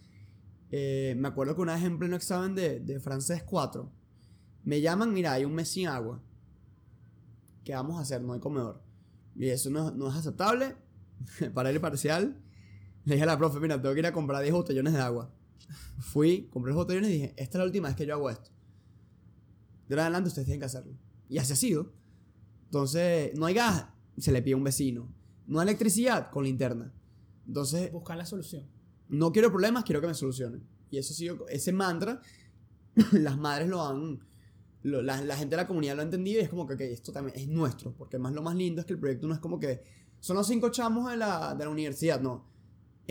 Eh, 0.70 1.16
me 1.18 1.28
acuerdo 1.28 1.56
que 1.56 1.62
una 1.62 1.76
vez 1.76 1.84
en 1.84 1.98
pleno 1.98 2.16
examen 2.16 2.54
de, 2.54 2.80
de 2.80 3.00
francés 3.00 3.44
4, 3.44 3.92
me 4.64 4.82
llaman, 4.82 5.14
mira, 5.14 5.34
hay 5.34 5.46
un 5.46 5.54
mes 5.54 5.70
sin 5.70 5.88
agua. 5.88 6.22
¿Qué 7.64 7.74
vamos 7.74 7.98
a 7.98 8.02
hacer? 8.02 8.22
No 8.22 8.34
hay 8.34 8.40
comedor. 8.40 8.82
Y 9.36 9.48
eso 9.48 9.70
no, 9.70 9.92
no 9.92 10.10
es 10.10 10.16
aceptable. 10.16 10.76
Para 11.54 11.70
el 11.70 11.80
parcial, 11.80 12.42
le 13.06 13.16
dije 13.16 13.24
a 13.24 13.28
la 13.28 13.38
profe, 13.38 13.60
mira, 13.60 13.82
tengo 13.82 13.94
que 13.94 14.00
ir 14.00 14.06
a 14.06 14.14
comprar 14.14 14.42
10 14.42 14.54
botellones 14.54 14.94
de 14.94 15.00
agua. 15.00 15.34
Fui, 16.00 16.48
compré 16.52 16.72
los 16.72 16.78
botellones 16.84 17.10
y 17.10 17.14
dije, 17.14 17.34
esta 17.38 17.58
es 17.58 17.60
la 17.60 17.66
última 17.66 17.88
vez 17.88 17.96
que 17.98 18.06
yo 18.06 18.14
hago 18.14 18.30
esto. 18.30 18.50
De 19.88 19.96
ahora 19.96 20.04
adelante 20.06 20.30
ustedes 20.30 20.46
tienen 20.46 20.60
que 20.60 20.66
hacerlo. 20.66 20.94
Y 21.30 21.38
así 21.38 21.54
ha 21.54 21.56
sido. 21.56 21.94
Entonces, 22.66 23.32
no 23.38 23.46
hay 23.46 23.54
gas, 23.54 23.86
se 24.18 24.32
le 24.32 24.42
pide 24.42 24.54
a 24.54 24.58
un 24.58 24.64
vecino. 24.64 25.14
No 25.48 25.60
hay 25.60 25.68
electricidad, 25.68 26.30
con 26.32 26.44
linterna. 26.46 26.94
Entonces, 27.48 27.92
Buscar 27.92 28.18
la 28.18 28.26
solución. 28.26 28.68
no 29.10 29.32
quiero 29.32 29.50
problemas, 29.52 29.84
quiero 29.84 30.00
que 30.02 30.08
me 30.08 30.14
solucionen. 30.14 30.64
Y 30.90 30.98
eso 30.98 31.14
ha 31.14 31.16
sido, 31.18 31.48
ese 31.50 31.72
mantra, 31.74 32.22
las 33.12 33.38
madres 33.38 33.68
lo 33.70 33.86
han, 33.86 34.20
lo- 34.84 35.02
la, 35.02 35.22
la 35.22 35.36
gente 35.36 35.56
de 35.56 35.62
la 35.62 35.68
comunidad 35.68 35.96
lo 35.96 36.02
ha 36.02 36.06
entendido 36.06 36.40
y 36.40 36.44
es 36.44 36.50
como 36.50 36.66
que 36.68 36.92
esto 36.92 37.12
también 37.12 37.38
es 37.38 37.48
nuestro. 37.48 37.94
Porque 37.96 38.18
más 38.18 38.34
lo 38.34 38.42
más 38.42 38.56
lindo 38.56 38.82
es 38.82 38.88
que 38.88 38.94
el 38.94 39.00
proyecto 39.00 39.28
no 39.28 39.34
es 39.34 39.40
como 39.40 39.60
que 39.60 39.84
son 40.20 40.38
los 40.38 40.48
cinco 40.48 40.70
chamos 40.70 41.10
de 41.12 41.18
la, 41.18 41.54
de 41.56 41.66
la 41.66 41.70
universidad, 41.70 42.22
no. 42.22 42.51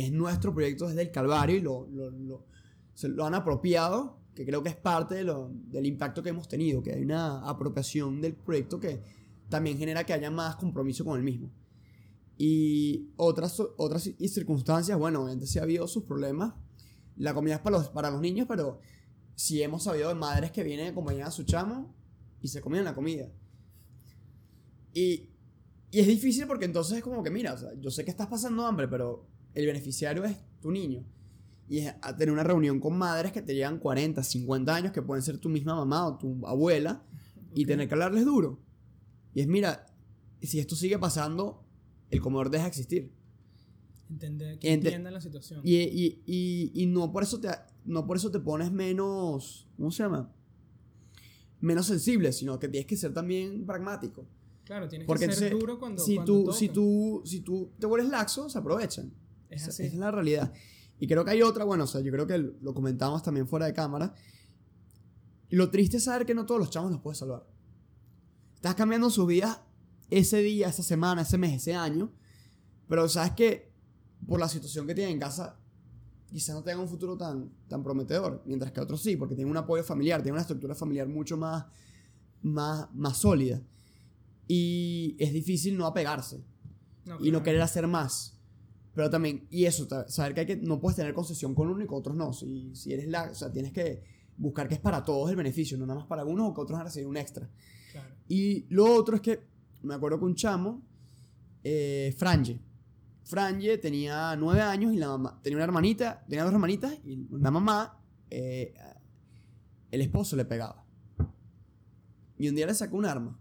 Es 0.04 0.12
nuestro 0.12 0.52
proyecto 0.54 0.86
desde 0.88 1.02
el 1.02 1.10
Calvario 1.10 1.56
y 1.56 1.60
lo, 1.60 1.86
lo, 1.90 2.10
lo- 2.10 3.24
han 3.24 3.34
apropiado, 3.34 4.18
que 4.34 4.44
creo 4.44 4.62
que 4.62 4.68
es 4.70 4.76
parte 4.76 5.14
de 5.16 5.24
lo- 5.24 5.50
del 5.70 5.86
impacto 5.86 6.22
que 6.22 6.30
hemos 6.30 6.48
tenido, 6.48 6.82
que 6.82 6.92
hay 6.92 7.02
una 7.02 7.48
apropiación 7.48 8.20
del 8.20 8.34
proyecto 8.34 8.78
que 8.80 9.02
también 9.48 9.78
genera 9.78 10.04
que 10.04 10.12
haya 10.12 10.30
más 10.30 10.56
compromiso 10.56 11.04
con 11.04 11.16
el 11.18 11.24
mismo. 11.24 11.50
Y 12.38 13.10
otras, 13.16 13.60
otras 13.76 14.02
circunstancias, 14.18 14.98
bueno, 14.98 15.20
obviamente 15.20 15.46
sí 15.46 15.58
ha 15.58 15.62
habido 15.62 15.86
sus 15.86 16.04
problemas. 16.04 16.54
La 17.16 17.34
comida 17.34 17.56
es 17.56 17.60
para 17.60 17.76
los, 17.78 17.88
para 17.90 18.10
los 18.10 18.20
niños, 18.20 18.46
pero 18.48 18.80
sí 19.34 19.62
hemos 19.62 19.82
sabido 19.84 20.08
de 20.08 20.14
madres 20.14 20.50
que 20.50 20.62
vienen 20.62 20.88
acompañadas 20.92 21.28
a 21.34 21.36
su 21.36 21.44
chamo 21.44 21.94
y 22.40 22.48
se 22.48 22.60
comían 22.62 22.84
la 22.84 22.94
comida. 22.94 23.28
Y, 24.94 25.28
y 25.90 26.00
es 26.00 26.06
difícil 26.06 26.46
porque 26.46 26.64
entonces 26.64 26.98
es 26.98 27.02
como 27.04 27.22
que, 27.22 27.30
mira, 27.30 27.56
yo 27.80 27.90
sé 27.90 28.04
que 28.04 28.10
estás 28.10 28.26
pasando 28.28 28.64
hambre, 28.66 28.88
pero 28.88 29.26
el 29.54 29.66
beneficiario 29.66 30.24
es 30.24 30.36
tu 30.60 30.70
niño. 30.70 31.04
Y 31.68 31.78
es 31.78 31.94
a 32.02 32.16
tener 32.16 32.32
una 32.32 32.42
reunión 32.42 32.80
con 32.80 32.98
madres 32.98 33.32
que 33.32 33.42
te 33.42 33.54
llevan 33.54 33.78
40, 33.78 34.22
50 34.22 34.74
años, 34.74 34.92
que 34.92 35.02
pueden 35.02 35.22
ser 35.22 35.38
tu 35.38 35.48
misma 35.48 35.74
mamá 35.76 36.06
o 36.06 36.18
tu 36.18 36.46
abuela, 36.46 37.04
y 37.54 37.64
tener 37.64 37.86
que 37.88 37.94
hablarles 37.94 38.24
duro. 38.24 38.60
Y 39.34 39.40
es, 39.40 39.46
mira, 39.46 39.86
si 40.42 40.58
esto 40.58 40.74
sigue 40.76 40.98
pasando, 40.98 41.64
el 42.10 42.20
comedor 42.20 42.50
deja 42.50 42.64
de 42.64 42.68
existir. 42.68 43.12
Entender, 44.08 44.58
que 44.58 44.68
Ente- 44.72 44.88
entiendan 44.88 45.12
la 45.14 45.20
situación. 45.20 45.60
Y, 45.62 45.76
y, 45.76 46.22
y, 46.26 46.72
y 46.82 46.86
no, 46.86 47.12
por 47.12 47.22
eso 47.22 47.40
te, 47.40 47.48
no 47.84 48.04
por 48.06 48.16
eso 48.16 48.30
te 48.32 48.40
pones 48.40 48.72
menos, 48.72 49.68
¿cómo 49.76 49.92
se 49.92 50.02
llama? 50.02 50.32
Menos 51.60 51.86
sensible, 51.86 52.32
sino 52.32 52.58
que 52.58 52.68
tienes 52.68 52.86
que 52.86 52.96
ser 52.96 53.12
también 53.12 53.64
pragmático. 53.66 54.26
claro, 54.64 54.88
tienes 54.88 55.06
Porque 55.06 55.26
que 55.26 55.32
ser 55.34 55.44
entonces, 55.44 55.60
duro 55.60 55.78
cuando, 55.78 56.02
si, 56.02 56.14
cuando 56.16 56.44
tú, 56.46 56.52
si, 56.52 56.68
tú, 56.70 57.22
si 57.24 57.40
tú 57.40 57.70
te 57.78 57.86
vuelves 57.86 58.08
laxo, 58.10 58.48
se 58.48 58.58
aprovechan. 58.58 59.12
Es. 59.50 59.68
Esa 59.68 59.82
es 59.82 59.94
la 59.94 60.10
realidad. 60.10 60.52
Y 60.98 61.06
creo 61.06 61.24
que 61.24 61.30
hay 61.32 61.42
otra, 61.42 61.64
bueno, 61.64 61.84
o 61.84 61.86
sea, 61.86 62.00
yo 62.00 62.12
creo 62.12 62.26
que 62.26 62.38
lo 62.38 62.74
comentábamos 62.74 63.22
también 63.22 63.48
fuera 63.48 63.66
de 63.66 63.72
cámara. 63.72 64.14
Lo 65.48 65.70
triste 65.70 65.96
es 65.96 66.04
saber 66.04 66.26
que 66.26 66.34
no 66.34 66.46
todos 66.46 66.60
los 66.60 66.70
chamos 66.70 66.92
los 66.92 67.00
puedes 67.00 67.18
salvar. 67.18 67.46
Estás 68.54 68.74
cambiando 68.74 69.10
sus 69.10 69.26
vidas 69.26 69.60
ese 70.10 70.38
día, 70.38 70.68
esa 70.68 70.82
semana, 70.82 71.22
ese 71.22 71.38
mes, 71.38 71.54
ese 71.54 71.74
año. 71.74 72.12
Pero 72.88 73.08
sabes 73.08 73.32
que 73.32 73.72
por 74.26 74.38
la 74.38 74.48
situación 74.48 74.86
que 74.86 74.94
tienen 74.94 75.14
en 75.14 75.20
casa, 75.20 75.58
quizás 76.30 76.54
no 76.54 76.62
tengan 76.62 76.82
un 76.82 76.88
futuro 76.88 77.16
tan, 77.16 77.50
tan 77.68 77.82
prometedor. 77.82 78.42
Mientras 78.44 78.70
que 78.72 78.80
otros 78.80 79.00
sí, 79.00 79.16
porque 79.16 79.34
tienen 79.34 79.50
un 79.50 79.56
apoyo 79.56 79.82
familiar, 79.82 80.20
tienen 80.20 80.34
una 80.34 80.42
estructura 80.42 80.74
familiar 80.74 81.08
mucho 81.08 81.36
más, 81.36 81.64
más, 82.42 82.92
más 82.92 83.16
sólida. 83.16 83.62
Y 84.46 85.16
es 85.18 85.32
difícil 85.32 85.78
no 85.78 85.86
apegarse 85.86 86.44
No, 87.06 87.24
y 87.24 87.30
no 87.30 87.42
querer 87.42 87.62
hacer 87.62 87.86
más. 87.86 88.36
Pero 88.94 89.08
también, 89.08 89.46
y 89.50 89.64
eso, 89.64 89.86
saber 90.08 90.34
que, 90.34 90.40
hay 90.40 90.46
que 90.46 90.56
no 90.56 90.80
puedes 90.80 90.96
tener 90.96 91.14
concesión 91.14 91.54
con 91.54 91.68
uno 91.68 91.82
y 91.82 91.86
con 91.86 91.98
otros 91.98 92.16
no. 92.16 92.32
Si, 92.32 92.74
si 92.74 92.92
eres 92.92 93.08
la, 93.08 93.30
o 93.30 93.34
sea, 93.34 93.52
tienes 93.52 93.72
que 93.72 94.02
buscar 94.36 94.68
que 94.68 94.74
es 94.74 94.80
para 94.80 95.04
todos 95.04 95.30
el 95.30 95.36
beneficio, 95.36 95.78
no 95.78 95.86
nada 95.86 96.00
más 96.00 96.08
para 96.08 96.22
algunos 96.22 96.48
o 96.48 96.54
que 96.54 96.60
otros 96.60 96.74
van 96.74 96.82
a 96.82 96.84
recibir 96.84 97.06
un 97.06 97.16
extra. 97.16 97.48
Claro. 97.92 98.14
Y 98.28 98.66
lo 98.68 98.92
otro 98.92 99.16
es 99.16 99.20
que 99.20 99.40
me 99.82 99.94
acuerdo 99.94 100.18
que 100.18 100.24
un 100.24 100.34
chamo, 100.34 100.82
eh, 101.62 102.14
Franje. 102.18 102.60
Franje 103.24 103.78
tenía 103.78 104.34
nueve 104.36 104.62
años 104.62 104.92
y 104.92 104.96
la 104.96 105.08
mamá 105.08 105.40
tenía 105.42 105.56
una 105.56 105.64
hermanita, 105.64 106.24
tenía 106.28 106.44
dos 106.44 106.52
hermanitas 106.52 106.94
y 107.04 107.28
la 107.30 107.50
mamá, 107.50 108.02
eh, 108.30 108.74
el 109.90 110.00
esposo 110.00 110.36
le 110.36 110.44
pegaba. 110.44 110.84
Y 112.38 112.48
un 112.48 112.54
día 112.54 112.66
le 112.66 112.74
sacó 112.74 112.96
un 112.96 113.04
arma 113.04 113.38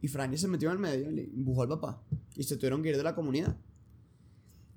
y 0.00 0.08
Franje 0.08 0.38
se 0.38 0.48
metió 0.48 0.68
en 0.68 0.76
el 0.76 0.78
medio 0.78 1.10
y 1.10 1.14
le 1.14 1.24
empujó 1.24 1.62
al 1.62 1.68
papá 1.68 2.02
y 2.36 2.44
se 2.44 2.56
tuvieron 2.56 2.82
que 2.82 2.90
ir 2.90 2.96
de 2.96 3.02
la 3.02 3.14
comunidad. 3.14 3.56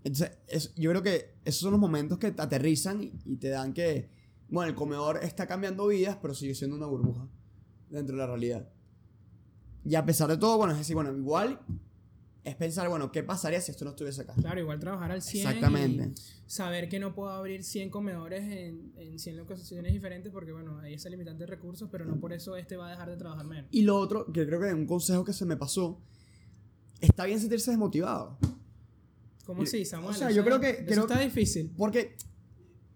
Entonces, 0.03 0.37
es- 0.47 0.73
yo 0.75 0.89
creo 0.91 1.03
que 1.03 1.35
esos 1.45 1.61
son 1.61 1.71
los 1.71 1.79
momentos 1.79 2.17
que 2.17 2.31
te 2.31 2.41
aterrizan 2.41 3.03
y, 3.03 3.13
y 3.25 3.35
te 3.37 3.49
dan 3.49 3.73
que, 3.73 4.09
bueno, 4.49 4.69
el 4.69 4.75
comedor 4.75 5.19
está 5.23 5.47
cambiando 5.47 5.87
vidas, 5.87 6.17
pero 6.21 6.33
sigue 6.33 6.55
siendo 6.55 6.75
una 6.75 6.87
burbuja 6.87 7.27
dentro 7.89 8.15
de 8.15 8.21
la 8.21 8.27
realidad. 8.27 8.67
Y 9.85 9.95
a 9.95 10.05
pesar 10.05 10.29
de 10.29 10.37
todo, 10.37 10.57
bueno, 10.57 10.73
es 10.73 10.79
decir, 10.79 10.95
bueno, 10.95 11.15
igual 11.15 11.59
es 12.43 12.55
pensar, 12.55 12.89
bueno, 12.89 13.11
¿qué 13.11 13.21
pasaría 13.23 13.61
si 13.61 13.69
esto 13.71 13.85
no 13.85 13.91
estuviese 13.91 14.21
acá? 14.21 14.33
Claro, 14.33 14.59
igual 14.59 14.79
trabajar 14.79 15.11
al 15.11 15.21
100 15.21 15.47
Exactamente. 15.47 16.03
y 16.05 16.49
saber 16.49 16.89
que 16.89 16.99
no 16.99 17.13
puedo 17.13 17.29
abrir 17.31 17.63
100 17.63 17.89
comedores 17.91 18.43
en, 18.43 18.93
en 18.97 19.19
100 19.19 19.37
localizaciones 19.37 19.93
diferentes 19.93 20.31
porque, 20.31 20.51
bueno, 20.51 20.79
hay 20.79 20.95
esa 20.95 21.09
limitante 21.09 21.43
de 21.43 21.47
recursos, 21.47 21.87
pero 21.91 22.05
no 22.05 22.19
por 22.19 22.33
eso 22.33 22.55
este 22.55 22.77
va 22.77 22.87
a 22.87 22.91
dejar 22.91 23.09
de 23.11 23.17
trabajar 23.17 23.45
menos. 23.45 23.65
Y 23.71 23.83
lo 23.83 23.97
otro, 23.97 24.25
que 24.31 24.45
creo 24.47 24.59
que 24.59 24.73
un 24.73 24.87
consejo 24.87 25.23
que 25.23 25.33
se 25.33 25.45
me 25.45 25.55
pasó, 25.57 25.99
está 26.99 27.25
bien 27.25 27.39
sentirse 27.39 27.69
desmotivado. 27.71 28.37
¿Cómo 29.45 29.63
así, 29.63 29.85
Samuel? 29.85 30.11
o 30.15 30.17
sea, 30.17 30.31
yo 30.31 30.43
creo 30.43 30.59
que- 30.59 30.69
eso 30.69 30.85
creo- 30.85 31.01
está 31.01 31.19
difícil. 31.19 31.71
Porque 31.75 32.15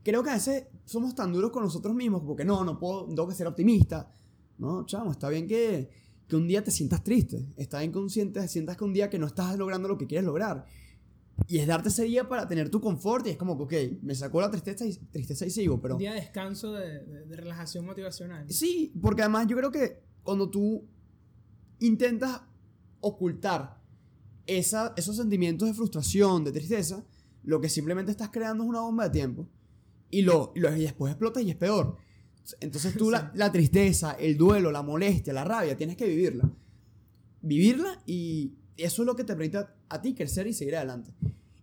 creo 0.03 0.23
que 0.23 0.29
a 0.29 0.33
veces 0.35 0.65
somos 0.85 1.15
tan 1.15 1.31
duros 1.33 1.51
con 1.51 1.63
nosotros 1.63 1.95
mismos, 1.95 2.21
porque 2.25 2.45
no, 2.45 2.63
no 2.63 2.77
puedo, 2.79 3.05
tengo 3.07 3.27
que 3.27 3.35
ser 3.35 3.47
optimista. 3.47 4.11
No, 4.57 4.85
chamo, 4.85 5.11
está 5.11 5.27
bien 5.29 5.47
que, 5.47 5.89
que 6.27 6.35
un 6.35 6.47
día 6.47 6.63
te 6.63 6.71
sientas 6.71 7.03
triste. 7.03 7.47
Está 7.57 7.79
bien 7.79 7.91
consciente, 7.91 8.47
sientas 8.47 8.77
que 8.77 8.83
un 8.83 8.93
día 8.93 9.09
que 9.09 9.19
no 9.19 9.27
estás 9.27 9.57
logrando 9.57 9.87
lo 9.87 9.97
que 9.97 10.07
quieres 10.07 10.25
lograr. 10.25 10.65
Y 11.47 11.57
es 11.57 11.67
darte 11.67 11.89
ese 11.89 12.03
día 12.05 12.29
para 12.29 12.47
tener 12.47 12.69
tu 12.69 12.79
confort 12.79 13.27
y 13.27 13.31
es 13.31 13.37
como 13.37 13.57
que, 13.67 13.87
ok, 13.97 14.03
me 14.03 14.15
sacó 14.15 14.39
la 14.39 14.49
tristeza 14.49 14.85
y, 14.85 14.93
tristeza 14.95 15.45
y 15.45 15.49
sigo, 15.49 15.81
pero... 15.81 15.95
Un 15.95 15.99
día 15.99 16.13
de 16.13 16.21
descanso, 16.21 16.71
de, 16.71 16.99
de- 17.03 17.25
de 17.25 17.35
relajación 17.35 17.85
motivacional. 17.85 18.49
Sí, 18.49 18.93
porque 19.01 19.21
además 19.23 19.47
yo 19.47 19.57
creo 19.57 19.69
que 19.71 20.01
cuando 20.23 20.49
tú 20.49 20.87
intentas 21.79 22.41
ocultar 23.01 23.81
esa, 24.47 24.93
esos 24.97 25.15
sentimientos 25.17 25.67
de 25.67 25.73
frustración, 25.73 26.43
de 26.43 26.51
tristeza, 26.51 27.03
lo 27.43 27.59
que 27.61 27.69
simplemente 27.69 28.11
estás 28.11 28.29
creando 28.29 28.63
es 28.63 28.69
una 28.69 28.81
bomba 28.81 29.05
de 29.05 29.09
tiempo. 29.11 29.47
Y, 30.11 30.21
lo, 30.21 30.51
y 30.55 30.59
lo- 30.59 30.75
y 30.75 30.81
después 30.81 31.11
explota 31.11 31.41
y 31.41 31.49
es 31.51 31.55
peor. 31.55 31.97
Entonces 32.59 32.95
tú 32.95 33.09
la, 33.09 33.21
Sí. 33.31 33.37
la 33.37 33.51
tristeza, 33.51 34.11
el 34.13 34.37
duelo, 34.37 34.71
la 34.71 34.83
molestia, 34.83 35.33
la 35.33 35.43
rabia, 35.43 35.75
tienes 35.77 35.97
que 35.97 36.05
vivirla. 36.07 36.49
Vivirla 37.41 38.01
y 38.05 38.53
eso 38.77 39.01
es 39.03 39.05
lo 39.05 39.15
que 39.15 39.23
te 39.23 39.33
permite 39.35 39.57
a, 39.57 39.73
a 39.89 40.01
ti 40.01 40.13
crecer 40.13 40.47
y 40.47 40.53
seguir 40.53 40.75
adelante. 40.75 41.11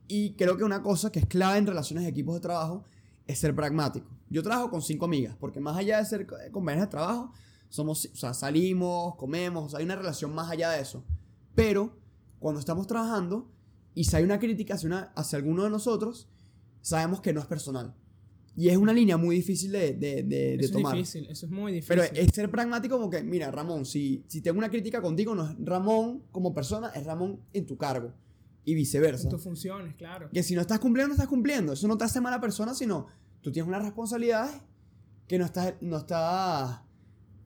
Y 0.09 0.35
creo 0.35 0.57
que 0.57 0.65
una 0.65 0.83
cosa 0.83 1.11
que 1.11 1.21
es 1.21 1.27
clave 1.27 1.59
en 1.59 1.67
relaciones 1.67 2.05
de 2.05 2.11
equipos 2.11 2.35
de 2.35 2.41
trabajo 2.41 2.85
es 3.27 3.39
ser 3.39 3.55
pragmático. 3.55 4.09
Yo 4.29 4.43
trabajo 4.43 4.71
con 4.71 4.83
cinco 4.83 5.05
amigas, 5.05 5.37
porque 5.39 5.61
más 5.61 5.77
allá 5.77 5.99
de 5.99 6.05
ser 6.07 6.27
co- 6.27 6.37
compañeras 6.51 6.89
de 6.89 6.91
trabajo, 6.91 7.33
somos, 7.69 8.09
o 8.13 8.17
sea, 8.17 8.35
salimos, 8.35 9.15
comemos, 9.17 9.65
o 9.67 9.69
sea, 9.71 9.79
hay 9.79 9.85
una 9.85 9.97
relación 9.97 10.35
más 10.35 10.51
allá 10.51 10.71
de 10.71 10.81
eso. 10.83 11.05
Pero 11.55 11.97
cuando 12.43 12.61
estamos 12.61 12.87
trabajando 12.87 13.51
y 13.95 14.05
si 14.05 14.17
hay 14.17 14.25
una 14.25 14.39
crítica 14.39 14.75
hacia, 14.75 14.87
una- 14.89 15.13
hacia 15.17 15.39
alguno 15.39 15.65
de 15.65 15.71
nosotros, 15.71 16.29
sabemos 16.83 17.21
que 17.21 17.33
no 17.33 17.41
es 17.41 17.47
personal. 17.47 17.95
Y 18.55 18.69
es 18.69 18.77
una 18.77 18.93
línea 18.93 19.17
muy 19.17 19.37
difícil 19.37 19.73
de, 19.73 19.95
de, 19.95 20.17
de- 20.17 20.25
de 20.25 20.55
eso 20.57 20.65
es 20.67 20.73
tomar. 20.73 20.95
difícil, 20.95 21.27
eso 21.31 21.47
es 21.47 21.53
muy 21.53 21.73
difícil. 21.73 21.97
Pero 21.97 22.03
es 22.03 22.33
ser 22.35 22.51
pragmático 22.51 22.97
como 22.99 23.09
que, 23.09 23.23
mira, 23.23 23.51
Ramón, 23.51 23.87
si, 23.87 24.25
si 24.29 24.43
tengo 24.43 24.59
una 24.59 24.69
crítica 24.69 25.01
contigo, 25.01 25.35
no 25.35 25.49
es 25.49 25.57
Ramón 25.59 26.25
como 26.31 26.53
persona, 26.53 26.89
es 26.91 27.05
Ramón 27.07 27.41
en 27.55 27.65
tu 27.67 27.79
cargo. 27.79 28.13
Y 28.65 28.75
viceversa. 28.75 29.25
En 29.25 29.31
tus 29.31 29.43
funciones, 29.43 29.95
claro. 29.97 30.29
Que 30.31 30.43
si 30.43 30.55
no 30.55 30.61
estás 30.61 30.79
cumpliendo, 30.81 31.09
no 31.09 31.15
estás 31.15 31.29
cumpliendo. 31.29 31.73
Eso 31.73 31.89
no 31.89 31.97
te 31.97 32.05
hace 32.05 32.21
mala 32.21 32.41
persona, 32.41 32.75
sino 32.75 33.07
tú 33.41 33.51
tienes 33.51 33.67
una 33.69 33.79
responsabilidad 33.81 34.49
que 35.27 35.39
no 35.39 35.47
estás, 35.47 35.75
no 35.81 35.97
estás, 35.97 36.81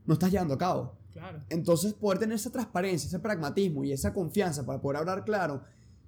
no 0.07 0.15
estás 0.15 0.31
llevando 0.31 0.55
a 0.55 0.59
cabo. 0.59 0.99
Claro. 1.17 1.43
Entonces, 1.51 1.95
poder 1.95 2.19
tener 2.19 2.35
esa 2.37 2.51
transparencia, 2.51 3.07
ese 3.09 3.19
pragmatismo 3.19 3.85
y 3.85 3.93
esa 3.93 4.13
confianza 4.13 4.65
para 4.67 4.81
poder 4.81 4.99
hablar 4.99 5.25
claro, 5.25 5.63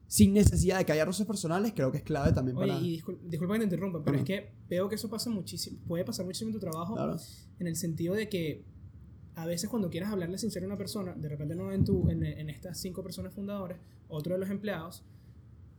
sin 0.06 0.32
necesidad 0.32 0.78
de 0.78 0.84
que 0.86 0.92
haya 0.92 1.04
roces 1.04 1.26
personales, 1.26 1.72
creo 1.74 1.90
que 1.92 1.98
es 1.98 2.04
clave 2.04 2.32
también 2.32 2.56
Oye, 2.56 2.68
para... 2.72 2.80
y 2.80 2.98
discul- 3.00 3.18
disculpa 3.22 3.54
que 3.54 3.58
te 3.60 3.64
interrumpa, 3.64 4.02
pero 4.04 4.16
Ajá. 4.16 4.22
es 4.22 4.26
que 4.26 4.52
veo 4.68 4.88
que 4.88 4.94
eso 4.94 5.08
pasa 5.10 5.28
muchísimo, 5.30 5.78
puede 5.86 6.04
pasar 6.04 6.24
muchísimo 6.24 6.48
en 6.50 6.54
tu 6.54 6.60
trabajo, 6.60 6.94
Claro. 6.94 7.16
en 7.58 7.66
el 7.66 7.76
sentido 7.76 8.14
de 8.14 8.28
que 8.28 8.64
a 9.34 9.46
veces 9.46 9.68
cuando 9.70 9.90
quieras 9.90 10.10
hablarle 10.10 10.36
sincero 10.38 10.64
a 10.64 10.68
una 10.68 10.78
persona, 10.78 11.14
de 11.14 11.28
repente 11.28 11.54
no 11.54 11.70
en, 11.72 11.84
tu, 11.84 12.08
en, 12.10 12.24
en 12.24 12.48
estas 12.50 12.78
cinco 12.80 13.02
personas 13.02 13.34
fundadoras, 13.34 13.78
otro 14.08 14.32
de 14.34 14.40
los 14.40 14.50
empleados, 14.50 15.04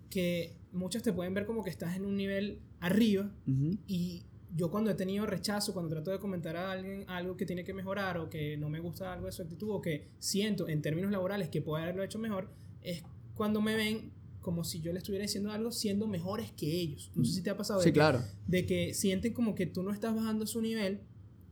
que 0.10 0.56
muchos 0.72 1.04
te 1.04 1.12
pueden 1.14 1.34
ver 1.34 1.46
como 1.46 1.64
que 1.64 1.70
estás 1.70 1.96
en 1.96 2.06
un 2.06 2.16
nivel 2.16 2.62
arriba 2.80 3.32
Ujú. 3.48 3.78
y 3.88 4.26
yo 4.56 4.72
cuando 4.72 4.90
he 4.92 4.96
tenido 4.96 5.26
rechazo, 5.26 5.74
cuando 5.74 5.90
trato 5.90 6.12
de 6.12 6.20
comentar 6.20 6.56
a 6.56 6.72
alguien 6.72 7.06
algo 7.08 7.38
que 7.38 7.46
tiene 7.46 7.64
que 7.64 7.74
mejorar 7.74 8.18
o 8.18 8.30
que 8.30 8.58
no 8.58 8.70
me 8.70 8.80
gusta 8.80 9.14
algo 9.14 9.28
de 9.28 9.32
su 9.32 9.42
actitud 9.42 9.70
o 9.72 9.82
que 9.82 10.08
siento 10.20 10.68
en 10.68 10.82
términos 10.82 11.12
laborales 11.12 11.50
que 11.50 11.62
puede 11.62 11.84
haberlo 11.84 12.04
hecho 12.04 12.20
mejor, 12.20 12.50
es 12.82 13.04
cuando 13.36 13.62
me 13.62 13.76
ven 13.76 14.12
como 14.42 14.64
si 14.64 14.82
yo 14.82 14.92
le 14.92 15.00
estuviera 15.00 15.24
diciendo 15.24 15.52
algo 15.52 15.72
siendo 15.72 16.08
mejores 16.08 16.52
que 16.52 16.66
ellos. 16.66 17.12
No 17.14 17.26
sé 17.26 17.34
si 17.34 17.42
te 17.42 17.50
ha 17.50 17.58
pasado 17.58 17.80
de, 17.80 17.84
Sí, 17.84 17.90
que, 17.90 17.94
claro. 17.94 18.24
de 18.48 18.66
que 18.66 18.94
sienten 18.94 19.34
como 19.34 19.54
que 19.54 19.66
tú 19.66 19.84
no 19.84 19.92
estás 19.92 20.16
bajando 20.16 20.48
su 20.48 20.62
nivel 20.62 21.02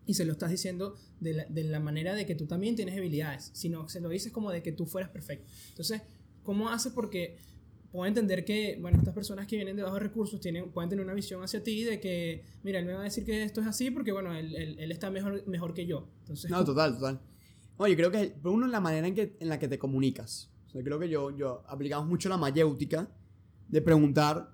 y 0.06 0.14
se 0.14 0.26
lo 0.26 0.32
estás 0.32 0.50
diciendo 0.50 0.96
de 1.20 1.34
la, 1.34 1.46
de 1.46 1.64
la 1.66 1.80
manera 1.80 2.16
de 2.16 2.26
que 2.26 2.34
tú 2.34 2.48
también 2.48 2.76
tienes 2.76 2.98
habilidades, 2.98 3.52
sino 3.54 3.90
se 3.90 4.00
lo 4.00 4.10
dices 4.10 4.32
como 4.32 4.52
de 4.52 4.64
que 4.64 4.72
tú 4.72 4.86
fueras 4.86 5.12
perfecto. 5.12 5.52
Entonces, 5.70 6.02
¿cómo 6.44 6.70
haces? 6.70 6.94
Porque 6.94 7.38
puedo 7.98 8.08
entender 8.08 8.46
que, 8.46 8.78
bueno, 8.80 9.00
estas 9.00 9.16
personas 9.16 9.48
que 9.48 9.56
vienen 9.56 9.76
de 9.76 9.82
bajos 9.82 10.00
recursos 10.00 10.40
tienen, 10.40 10.70
pueden 10.72 10.88
tener 10.88 11.04
una 11.04 11.16
visión 11.16 11.42
hacia 11.44 11.64
ti 11.64 11.84
de 11.84 12.00
que, 12.00 12.46
mira, 12.62 12.78
él 12.78 12.86
me 12.86 12.94
va 12.94 13.00
a 13.02 13.06
decir 13.06 13.26
que 13.26 13.42
esto 13.42 13.60
es 13.62 13.66
así 13.66 13.90
porque, 13.90 14.12
bueno, 14.12 14.36
él, 14.36 14.56
él- 14.56 14.76
él 14.78 14.92
está 14.92 15.10
mejor, 15.10 15.48
mejor 15.48 15.74
que 15.74 15.88
yo. 15.88 16.08
Entonces, 16.20 16.52
No, 16.52 16.64
total, 16.64 16.94
total. 16.94 17.20
Oye, 17.78 17.96
creo 17.96 18.12
que, 18.12 18.28
por 18.40 18.52
uno, 18.52 18.68
la 18.68 18.80
manera 18.80 19.08
en, 19.08 19.16
que, 19.16 19.36
en 19.40 19.50
la 19.50 19.58
que 19.58 19.68
te 19.68 19.80
comunicas. 19.80 20.52
O 20.68 20.70
sea, 20.70 20.84
creo 20.84 21.00
que 21.00 21.10
yo, 21.10 21.36
yo 21.36 21.64
aplicamos 21.68 22.08
mucho 22.08 22.30
la 22.30 22.38
mayéutica 22.38 23.10
de 23.68 23.82
preguntar 23.82 24.52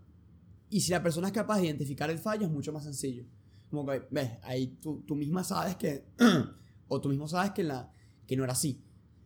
y 0.69 0.79
si 0.79 0.91
la 0.91 1.03
persona 1.03 1.27
es 1.27 1.34
capaz 1.34 1.58
de 1.60 1.65
identificar 1.65 2.10
el 2.10 2.19
fallo 2.19 2.45
es 2.45 2.51
mucho 2.51 2.71
más 2.71 2.86
sencillo. 2.86 3.25
Como 3.69 3.86
que, 3.86 4.03
ves, 4.10 4.29
ahí 4.43 4.67
tú, 4.82 5.03
tú 5.06 5.15
misma 5.15 5.43
sabes 5.43 5.75
que, 5.75 6.06
o 6.88 7.01
tú 7.01 7.10
mismo 7.10 7.27
sabes 7.27 7.51
que, 7.51 7.63
la, 7.63 7.91
que 8.25 8.38
no 8.38 8.45
era 8.45 8.53
así. 8.53 8.82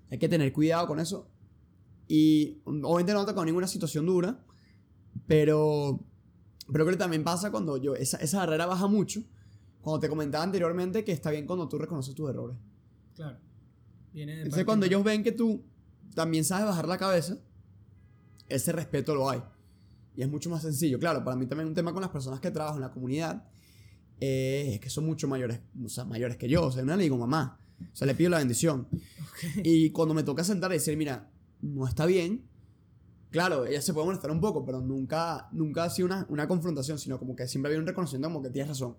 Hay 0.09 0.17
que 0.17 0.27
tener 0.27 0.51
cuidado 0.51 0.87
con 0.87 0.99
eso. 0.99 1.29
Y 2.07 2.61
obviamente 2.65 3.13
no 3.13 3.25
te 3.25 3.33
con 3.33 3.45
ninguna 3.45 3.67
situación 3.67 4.05
dura, 4.05 4.43
pero, 5.27 5.99
pero 6.71 6.85
creo 6.85 6.95
que 6.95 6.99
también 6.99 7.23
pasa 7.23 7.51
cuando 7.51 7.77
yo, 7.77 7.95
esa, 7.95 8.17
esa 8.17 8.39
barrera 8.39 8.65
baja 8.65 8.87
mucho. 8.87 9.21
Cuando 9.81 9.99
te 9.99 10.09
comentaba 10.09 10.43
anteriormente 10.43 11.03
que 11.03 11.11
está 11.11 11.31
bien 11.31 11.45
cuando 11.45 11.67
tú 11.67 11.77
reconoces 11.77 12.15
tus 12.15 12.29
errores. 12.29 12.57
claro. 13.15 13.37
Viene 14.13 14.35
de 14.35 14.41
Entonces 14.43 14.65
cuando 14.65 14.85
ellos 14.85 15.03
ven 15.03 15.21
que 15.21 15.31
tú 15.31 15.63
también 16.15 16.43
sabes 16.43 16.65
bajar 16.65 16.87
la 16.87 16.97
cabeza, 16.97 17.37
ese 18.49 18.71
respeto 18.71 19.13
lo 19.13 19.29
hay. 19.29 19.43
Y 20.15 20.23
es 20.23 20.29
mucho 20.29 20.49
más 20.49 20.63
sencillo. 20.63 20.97
Claro, 20.97 21.23
para 21.23 21.37
mí 21.37 21.45
también 21.45 21.67
un 21.67 21.75
tema 21.75 21.93
con 21.93 22.01
las 22.01 22.09
personas 22.09 22.39
que 22.39 22.49
trabajo 22.49 22.75
en 22.75 22.81
la 22.81 22.91
comunidad 22.91 23.47
eh, 24.19 24.71
es 24.73 24.79
que 24.79 24.89
son 24.89 25.05
mucho 25.05 25.27
mayores, 25.27 25.59
o 25.85 25.89
sea, 25.89 26.05
mayores 26.05 26.37
que 26.37 26.49
yo. 26.49 26.65
O 26.65 26.71
sea, 26.71 26.83
no 26.83 26.95
le 26.95 27.03
digo 27.03 27.17
mamá. 27.17 27.59
O 27.79 27.95
sea, 27.95 28.07
le 28.07 28.15
pido 28.15 28.31
la 28.31 28.39
bendición. 28.39 28.87
Ok. 28.91 29.61
Y 29.63 29.91
cuando 29.91 30.15
me 30.15 30.23
toca 30.23 30.43
sentar 30.43 30.71
y 30.71 30.75
decir, 30.75 30.97
mira, 30.97 31.29
no 31.61 31.87
está 31.87 32.05
bien, 32.05 32.47
claro, 33.29 33.65
ella 33.65 33.81
se 33.81 33.93
puede 33.93 34.05
molestar 34.05 34.31
un 34.31 34.39
poco, 34.39 34.65
pero 34.65 34.81
nunca, 34.81 35.47
nunca 35.51 35.83
ha 35.83 35.89
sido 35.89 36.07
una, 36.07 36.25
una 36.29 36.47
confrontación, 36.47 36.97
sino 36.99 37.19
como 37.19 37.35
que 37.35 37.47
siempre 37.47 37.69
había 37.69 37.79
un 37.79 37.87
reconocimiento 37.87 38.29
como 38.29 38.41
que 38.41 38.49
tienes 38.49 38.69
razón. 38.69 38.97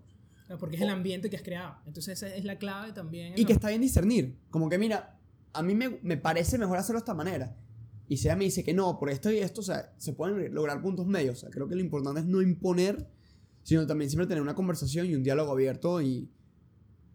Porque 0.59 0.77
es 0.77 0.83
el 0.83 0.89
ambiente 0.89 1.29
que 1.29 1.37
has 1.37 1.43
creado. 1.43 1.77
Entonces, 1.87 2.23
esa 2.23 2.35
es 2.35 2.45
la 2.45 2.57
clave 2.57 2.93
también. 2.93 3.35
Y 3.37 3.45
que 3.45 3.53
está 3.53 3.69
bien 3.69 3.83
discernir. 3.83 4.39
Como 4.51 4.71
que, 4.71 4.79
mira, 4.79 5.19
a 5.53 5.63
mí 5.63 5.75
me, 5.75 5.99
me 6.03 6.17
parece 6.17 6.57
mejor 6.57 6.79
hacerlo 6.79 7.01
de 7.01 7.03
esta 7.03 7.15
manera. 7.15 7.55
Y 8.09 8.17
si 8.17 8.29
ella 8.29 8.37
me 8.37 8.45
dice 8.45 8.65
que 8.65 8.73
no, 8.73 8.99
por 8.99 9.11
esto 9.11 9.31
y 9.31 9.39
esto, 9.39 9.61
o 9.61 9.65
sea, 9.65 9.93
se 9.99 10.15
pueden 10.15 10.55
lograr 10.55 10.81
puntos 10.81 11.07
medios. 11.07 11.37
O 11.37 11.41
sea, 11.41 11.51
creo 11.51 11.69
que 11.69 11.75
lo 11.75 11.83
importante 11.83 12.21
es 12.21 12.27
no 12.27 12.41
imponer, 12.41 13.07
sino 13.63 13.87
también 13.87 14.09
siempre 14.09 14.27
tener 14.27 14.43
una 14.43 14.55
conversación 14.55 15.07
y 15.07 15.15
un 15.15 15.23
diálogo 15.23 15.53
abierto 15.53 16.01
y 16.01 16.31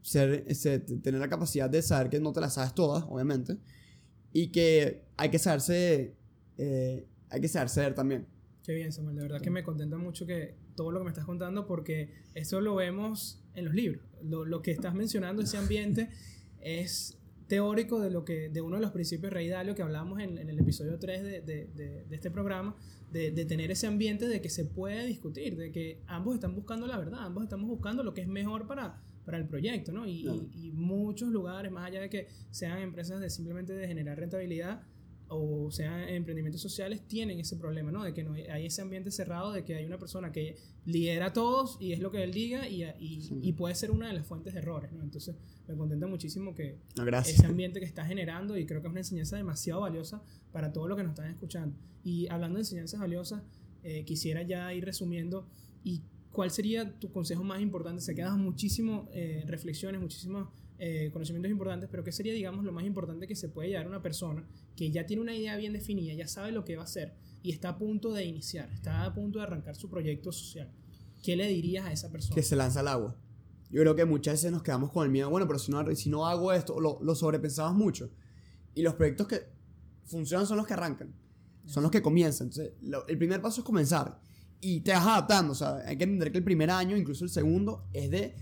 ser, 0.04 0.46
tener 1.02 1.20
la 1.20 1.30
capacidad 1.30 1.70
de 1.70 1.82
saber 1.82 2.10
que 2.10 2.20
no 2.20 2.32
te 2.32 2.42
las 2.42 2.54
sabes 2.54 2.76
todas, 2.76 3.04
obviamente. 3.10 3.58
Y 4.34 4.48
que 4.48 5.04
hay 5.16 5.30
que 5.30 5.40
saberse, 5.40 6.16
eh, 6.58 7.06
hay 7.30 7.40
que 7.40 7.48
saber 7.48 7.70
ceder 7.70 7.96
también. 7.96 8.28
Qué 8.64 8.74
bien, 8.74 8.92
Samuel. 8.92 9.16
De 9.16 9.22
verdad 9.22 9.42
que 9.42 9.52
me 9.52 9.64
contenta 9.64 9.98
mucho 9.98 10.26
que 10.26 10.56
todo 10.76 10.92
lo 10.92 11.00
que 11.00 11.06
me 11.06 11.12
estás 11.12 11.26
contando, 11.26 11.68
porque 11.68 12.10
eso 12.34 12.60
lo 12.60 12.76
vemos 12.76 13.42
en 13.56 13.66
los 13.66 13.74
libros. 13.74 14.04
Lo, 14.24 14.46
lo 14.46 14.62
que 14.62 14.72
estás 14.72 14.96
mencionando, 14.96 15.42
ese 15.42 15.58
ambiente, 15.58 16.10
es 16.62 17.18
teórico 17.48 18.00
de 18.00 18.10
lo 18.10 18.26
que 18.26 18.50
de 18.50 18.62
uno 18.62 18.78
de 18.78 18.82
los 18.82 18.92
principios 18.92 19.32
Rey 19.32 19.48
Dalio 19.48 19.76
que 19.76 19.82
hablamos 19.82 20.20
en, 20.20 20.38
el 20.38 20.60
episodio 20.60 20.98
3 20.98 21.24
de, 21.24 21.42
de, 21.42 21.68
de, 21.76 22.16
este 22.16 22.32
programa, 22.32 22.76
de, 23.12 23.32
tener 23.46 23.70
ese 23.70 23.86
ambiente 23.86 24.28
de 24.28 24.42
que 24.42 24.50
se 24.50 24.66
puede 24.66 25.06
discutir, 25.06 25.56
de 25.56 25.72
que 25.72 26.02
ambos 26.08 26.36
están 26.36 26.56
buscando 26.56 26.88
la 26.88 26.98
verdad, 26.98 27.20
ambos 27.22 27.44
estamos 27.44 27.68
buscando 27.68 28.04
lo 28.04 28.14
que 28.14 28.22
es 28.22 28.28
mejor 28.28 28.66
para, 28.66 29.04
para 29.26 29.38
el 29.38 29.48
proyecto, 29.48 29.92
¿no? 29.92 30.06
Y, 30.06 30.28
y, 30.56 30.72
muchos 30.72 31.30
lugares, 31.30 31.72
más 31.72 31.88
allá 31.88 32.02
de 32.02 32.10
que 32.10 32.28
sean 32.52 32.80
empresas 32.80 33.20
de 33.22 33.30
simplemente 33.30 33.74
de 33.74 33.88
generar 33.88 34.18
rentabilidad, 34.18 34.84
o 35.36 35.72
sean 35.72 36.08
emprendimientos 36.10 36.62
sociales, 36.62 37.08
tienen 37.08 37.40
ese 37.40 37.58
problema, 37.58 37.92
¿no? 37.92 38.04
De 38.04 38.14
que 38.14 38.24
no 38.24 38.34
hay, 38.34 38.66
ese 38.66 38.82
ambiente 38.82 39.12
cerrado, 39.12 39.52
de 39.52 39.64
que 39.64 39.76
hay 39.76 39.86
una 39.86 39.98
persona 39.98 40.32
que 40.32 40.58
lidera 40.86 41.28
a 41.28 41.34
todos 41.34 41.78
y 41.80 41.94
es 41.94 42.00
lo 42.00 42.12
que 42.12 42.24
él 42.24 42.32
diga 42.32 42.68
y, 42.68 42.84
y, 43.00 43.54
puede 43.54 43.74
ser 43.76 43.92
una 43.92 44.08
de 44.08 44.14
las 44.14 44.28
fuentes 44.28 44.54
de 44.54 44.60
errores, 44.60 44.92
¿no? 44.92 45.02
Entonces 45.02 45.36
me 45.68 45.76
contenta 45.76 46.08
muchísimo 46.08 46.54
que 46.54 46.78
ese 47.26 47.46
ambiente 47.46 47.80
que 47.80 47.86
está 47.86 48.06
generando 48.06 48.58
y 48.58 48.66
creo 48.66 48.82
que 48.82 48.88
es 48.88 48.92
una 48.92 49.00
enseñanza 49.00 49.38
demasiado 49.38 49.82
valiosa 49.82 50.22
para 50.52 50.72
todos 50.72 50.88
los 50.88 50.98
que 50.98 51.04
nos 51.04 51.14
están 51.14 51.32
escuchando. 51.32 51.76
Y 52.04 52.28
hablando 52.28 52.58
de 52.58 52.62
enseñanzas 52.62 53.00
valiosas, 53.00 53.44
eh, 53.84 54.04
quisiera 54.06 54.44
ya 54.44 54.74
ir 54.74 54.86
resumiendo 54.86 55.48
y 55.84 56.04
cuál 56.34 56.52
sería 56.52 57.00
tu 57.00 57.12
consejo 57.12 57.44
más 57.44 57.62
importante. 57.62 58.02
Se 58.02 58.14
quedan 58.14 58.42
muchísimas 58.42 59.04
eh, 59.14 59.46
reflexiones, 59.48 60.02
muchísimos 60.02 60.50
eh, 60.80 61.12
conocimientos 61.14 61.50
importantes, 61.50 61.88
pero 61.90 62.04
¿qué 62.04 62.12
sería, 62.12 62.34
digamos, 62.34 62.66
lo 62.66 62.74
más 62.74 62.84
importante 62.84 63.28
que 63.28 63.36
se 63.36 63.48
puede 63.48 63.70
llevar 63.70 63.86
a 63.86 63.90
una 63.90 64.02
persona 64.02 64.46
que 64.76 64.92
ya 64.92 65.06
tiene 65.06 65.22
una 65.22 65.36
idea 65.36 65.56
bien 65.56 65.72
definida, 65.72 66.14
ya 66.14 66.28
sabe 66.28 66.52
lo 66.52 66.66
que 66.66 66.76
va 66.76 66.82
a 66.82 66.86
hacer 66.86 67.14
y 67.44 67.52
está 67.52 67.70
a 67.70 67.78
punto 67.78 68.12
de 68.12 68.26
iniciar, 68.26 68.70
está 68.74 69.06
a 69.06 69.14
punto 69.14 69.40
de 69.40 69.46
arrancar 69.46 69.76
su 69.76 69.90
proyecto 69.90 70.32
social? 70.32 70.70
¿Qué 71.22 71.36
le 71.36 71.48
dirías 71.48 71.86
a 71.86 71.94
esa 71.94 72.12
persona? 72.12 72.36
Que 72.36 72.42
se 72.42 72.56
lanza 72.56 72.82
al 72.82 72.88
agua. 72.90 73.16
Yo 73.70 73.82
creo 73.82 73.96
que 73.96 74.04
muchas 74.04 74.34
veces 74.34 74.52
nos 74.52 74.64
quedamos 74.64 74.92
con 74.92 75.06
el 75.06 75.12
miedo, 75.12 75.30
bueno, 75.30 75.48
pero 75.48 75.60
si 75.60 75.72
no, 75.72 75.96
si 75.96 76.10
no 76.10 76.28
hago 76.28 76.52
esto, 76.52 76.80
lo, 76.80 77.00
lo 77.02 77.16
sobrepensamos 77.16 77.76
mucho. 77.76 78.12
Y 78.74 78.82
los 78.82 78.96
proyectos 78.96 79.28
que 79.28 79.42
funcionan 80.06 80.48
son 80.48 80.58
los 80.58 80.66
que 80.66 80.74
arrancan, 80.74 81.14
son 81.66 81.84
los 81.84 81.92
que 81.92 82.02
comienzan. 82.02 82.48
Entonces, 82.48 82.74
el 83.08 83.18
primer 83.18 83.42
paso 83.42 83.62
es 83.62 83.66
comenzar 83.66 84.20
y 84.64 84.80
te 84.80 84.94
vas 84.94 85.06
adaptando. 85.06 85.52
O 85.52 85.56
sea, 85.56 85.84
hay 85.86 85.98
que 85.98 86.06
entender 86.06 86.32
que 86.32 86.38
el 86.38 86.44
primer 86.44 86.72
año, 86.72 86.96
incluso 86.96 87.26
el 87.26 87.30
segundo, 87.30 87.86
es 87.92 88.10
de 88.10 88.36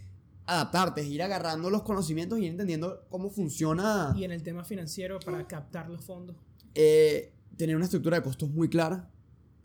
adaptarte, 0.46 1.02
es 1.02 1.08
ir 1.08 1.24
agarrando 1.24 1.70
los 1.70 1.82
conocimientos 1.82 2.40
y 2.40 2.44
ir 2.44 2.52
entendiendo 2.52 3.06
cómo 3.10 3.30
funciona. 3.30 4.14
Y 4.16 4.24
en 4.24 4.32
el 4.32 4.44
tema 4.44 4.64
financiero, 4.64 5.20
para 5.20 5.48
captar 5.48 5.90
los 5.90 6.06
fondos. 6.06 6.36
Eh, 6.76 7.34
tener 7.58 7.76
una 7.76 7.86
estructura 7.86 8.18
de 8.18 8.24
costos 8.24 8.52
muy 8.52 8.70
clara, 8.70 9.10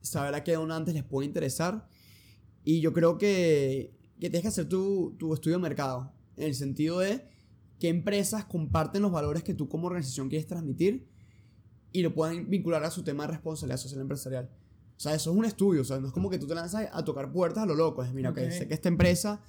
saber 0.00 0.34
a 0.34 0.42
qué 0.42 0.54
donantes 0.54 0.94
les 0.94 1.04
puede 1.04 1.26
interesar. 1.26 1.86
Y 2.64 2.80
yo 2.80 2.92
creo 2.92 3.18
que, 3.18 3.94
que 4.18 4.30
tienes 4.30 4.42
que 4.42 4.48
hacer 4.48 4.68
tu, 4.68 5.14
tu 5.18 5.34
estudio 5.34 5.58
de 5.58 5.62
mercado, 5.62 6.12
en 6.36 6.44
el 6.44 6.54
sentido 6.54 7.00
de 7.00 7.28
qué 7.78 7.88
empresas 7.88 8.46
comparten 8.46 9.02
los 9.02 9.12
valores 9.12 9.42
que 9.42 9.54
tú 9.54 9.68
como 9.68 9.88
organización 9.88 10.30
quieres 10.30 10.46
transmitir 10.46 11.06
y 11.92 12.02
lo 12.02 12.14
puedan 12.14 12.48
vincular 12.48 12.82
a 12.84 12.90
su 12.90 13.04
tema 13.04 13.24
de 13.24 13.32
responsabilidad 13.32 13.78
social 13.78 14.00
empresarial. 14.00 14.50
O 14.96 15.00
sea, 15.00 15.14
eso 15.14 15.30
es 15.30 15.36
un 15.36 15.44
estudio, 15.44 15.82
o 15.82 15.84
sea, 15.84 15.98
no 16.00 16.06
es 16.06 16.12
como 16.12 16.30
que 16.30 16.38
tú 16.38 16.46
te 16.46 16.54
lanzas 16.54 16.88
a 16.90 17.04
tocar 17.04 17.30
puertas 17.30 17.64
a 17.64 17.66
lo 17.66 17.74
loco, 17.74 18.02
es 18.02 18.12
mira, 18.14 18.32
que 18.32 18.50
sé 18.50 18.66
que 18.66 18.74
esta 18.74 18.88
empresa 18.88 19.42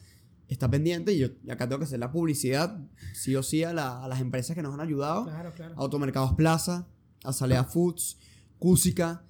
está 0.50 0.70
pendiente 0.70 1.14
y 1.14 1.20
yo 1.20 1.28
acá 1.50 1.68
tengo 1.68 1.80
que 1.80 1.86
hacer 1.86 2.00
la 2.00 2.12
publicidad, 2.12 2.80
sí 3.14 3.36
o 3.36 3.44
sí, 3.44 3.64
a, 3.64 3.74
las 3.74 4.20
empresas 4.20 4.56
que 4.56 4.62
nos 4.62 4.74
han 4.74 4.82
ayudado. 4.82 5.26
Claro, 5.26 5.54
claro. 5.54 5.74
Automercados 5.78 6.34
Plaza, 6.34 6.88
Azalea 7.24 7.64
Foods, 7.64 8.18
Cúsica, 8.60 9.24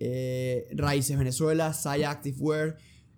eh, 0.00 0.68
Raíces 0.72 1.18
Venezuela, 1.18 1.72
Saya 1.72 2.10
Activewear, 2.10 2.76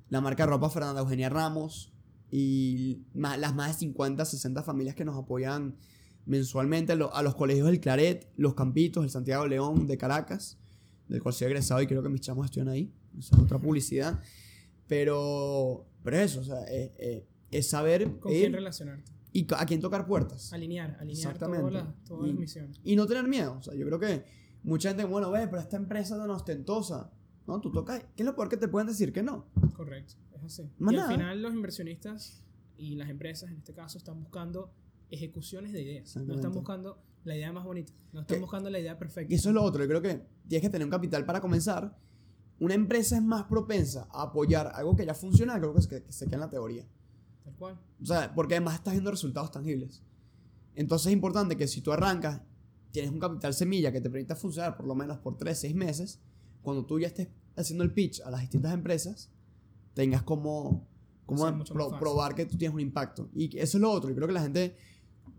la 0.09 0.21
marca 0.21 0.45
de 0.45 0.51
ropa 0.51 0.71
Fernanda 0.71 1.01
Eugenia 1.01 1.29
Ramos 1.29 1.93
y 2.31 3.03
las 3.15 3.55
más 3.55 3.69
de 3.69 3.79
50, 3.81 4.25
60 4.25 4.63
familias 4.63 4.95
que 4.95 5.05
nos 5.05 5.17
apoyan 5.17 5.77
mensualmente 6.27 6.93
a, 6.93 7.23
los 7.23 7.35
colegios 7.35 7.67
del 7.67 7.81
Claret, 7.81 8.31
Los 8.37 8.55
Campitos, 8.55 9.05
el 9.05 9.11
Santiago 9.11 9.47
León 9.47 9.87
de 9.87 9.99
Caracas, 9.99 10.59
del 11.11 11.23
cual 11.23 11.35
soy 11.35 11.47
egresado 11.47 11.83
y 11.83 11.87
creo 11.87 12.03
que 12.03 12.09
mis 12.09 12.21
chamos 12.21 12.47
estuvieron 12.47 12.73
ahí. 12.73 12.93
Esa 13.19 13.37
es 13.37 13.43
otra 13.43 13.59
publicidad. 13.59 14.21
Pero 14.87 15.87
pero 16.03 16.17
eso, 16.17 16.41
o 16.41 16.45
sea, 16.45 16.63
es, 17.51 17.69
saber... 17.69 18.19
¿Con 18.19 18.33
quién 18.33 18.53
relacionarte? 18.53 19.11
Y 19.33 19.47
a 19.55 19.67
quién 19.67 19.81
tocar 19.81 20.07
puertas. 20.07 20.53
Alinear, 20.53 20.97
alinear 20.99 21.39
Todas, 21.39 21.73
las, 21.73 22.35
misiones. 22.35 22.81
Y 22.83 22.97
no 22.97 23.07
tener 23.07 23.29
miedo. 23.29 23.57
O 23.59 23.63
sea, 23.63 23.75
yo 23.75 23.87
creo 23.87 24.01
que 24.01 24.25
mucha 24.65 24.89
gente, 24.89 25.05
bueno, 25.05 25.31
ve, 25.31 25.47
pero 25.47 25.61
esta 25.61 25.77
empresa 25.77 26.15
es 26.15 26.21
tan 26.21 26.31
ostentosa. 26.31 27.13
No, 27.47 27.61
tú 27.61 27.71
tocas. 27.71 28.05
¿Qué 28.17 28.23
es 28.23 28.27
lo 28.27 28.35
peor 28.35 28.49
que 28.49 28.57
te 28.57 28.67
pueden 28.67 28.89
decir 28.89 29.13
que 29.13 29.23
no? 29.23 29.47
Correcto, 29.75 30.15
es 30.37 30.45
así. 30.45 30.71
y 30.79 30.97
al 30.97 31.09
final 31.09 31.43
los 31.43 31.55
inversionistas 31.55 32.43
y 32.77 32.97
las 32.97 33.09
empresas 33.09 33.51
en 33.51 33.59
este 33.59 33.73
caso 33.73 33.99
están 33.99 34.21
buscando 34.21 34.73
ejecuciones 35.11 35.73
de 35.73 35.83
ideas. 35.83 36.17
No 36.17 36.35
están 36.35 36.53
buscando 36.53 37.03
la 37.25 37.37
idea 37.37 37.53
más 37.53 37.65
bonita. 37.65 37.93
No 38.13 38.21
están 38.21 38.41
buscando 38.41 38.71
la 38.71 38.79
idea 38.79 38.99
perfecta. 38.99 39.33
Y 39.33 39.37
eso 39.37 39.51
es 39.51 39.55
lo 39.55 39.63
otro. 39.63 39.83
Yo 39.83 39.89
creo 39.89 40.03
que 40.03 40.23
tienes 40.49 40.63
que 40.63 40.71
tener 40.71 40.85
un 40.87 40.91
capital 40.91 41.25
para 41.25 41.41
comenzar 41.41 41.97
una 42.61 42.75
empresa 42.75 43.17
es 43.17 43.23
más 43.23 43.45
propensa 43.45 44.07
a 44.13 44.23
apoyar 44.23 44.71
algo 44.75 44.95
que 44.95 45.07
ya 45.07 45.15
funciona, 45.15 45.59
creo 45.59 45.73
que, 45.73 45.81
es 45.81 45.87
que, 45.87 46.05
se 46.09 46.27
queda 46.27 46.37
en 46.37 46.41
la 46.41 46.51
teoría. 46.51 46.87
Tal 47.43 47.55
cual. 47.55 47.81
O 48.01 48.05
sea, 48.05 48.33
porque 48.35 48.55
además 48.55 48.75
estás 48.75 48.93
viendo 48.93 49.11
resultados 49.11 49.51
tangibles. 49.51 50.03
Entonces 50.75 51.07
es 51.09 51.13
importante 51.15 51.57
que 51.57 51.67
si 51.67 51.81
tú 51.81 51.91
arrancas, 51.91 52.43
tienes 52.93 53.11
un 53.11 53.19
capital 53.19 53.55
semilla 53.55 53.91
que 53.91 54.01
te 54.01 54.11
permita 54.11 54.37
funcionar 54.37 54.77
por 54.77 54.87
lo 54.87 54.95
menos 54.95 55.19
por 55.19 55.39
3, 55.39 55.59
6 55.59 55.75
meses, 55.75 56.21
cuando 56.63 56.85
tú 56.85 57.01
ya 57.01 57.07
estés 57.07 57.29
haciendo 57.57 57.83
el 57.83 57.93
pitch 57.93 58.21
a 58.21 58.31
las 58.31 58.43
distintas 58.43 58.75
empresas, 58.75 59.31
tengas 59.95 60.23
como, 60.23 60.87
como 61.25 61.65
probar 61.99 62.35
que 62.35 62.45
tú 62.45 62.59
tienes 62.59 62.75
un 62.75 62.81
impacto. 62.81 63.31
Y 63.35 63.59
eso 63.59 63.79
es 63.79 63.81
lo 63.81 63.91
otro. 63.91 64.11
Yo 64.11 64.17
creo 64.17 64.29
que 64.29 64.35
la 64.35 64.43
gente 64.43 64.77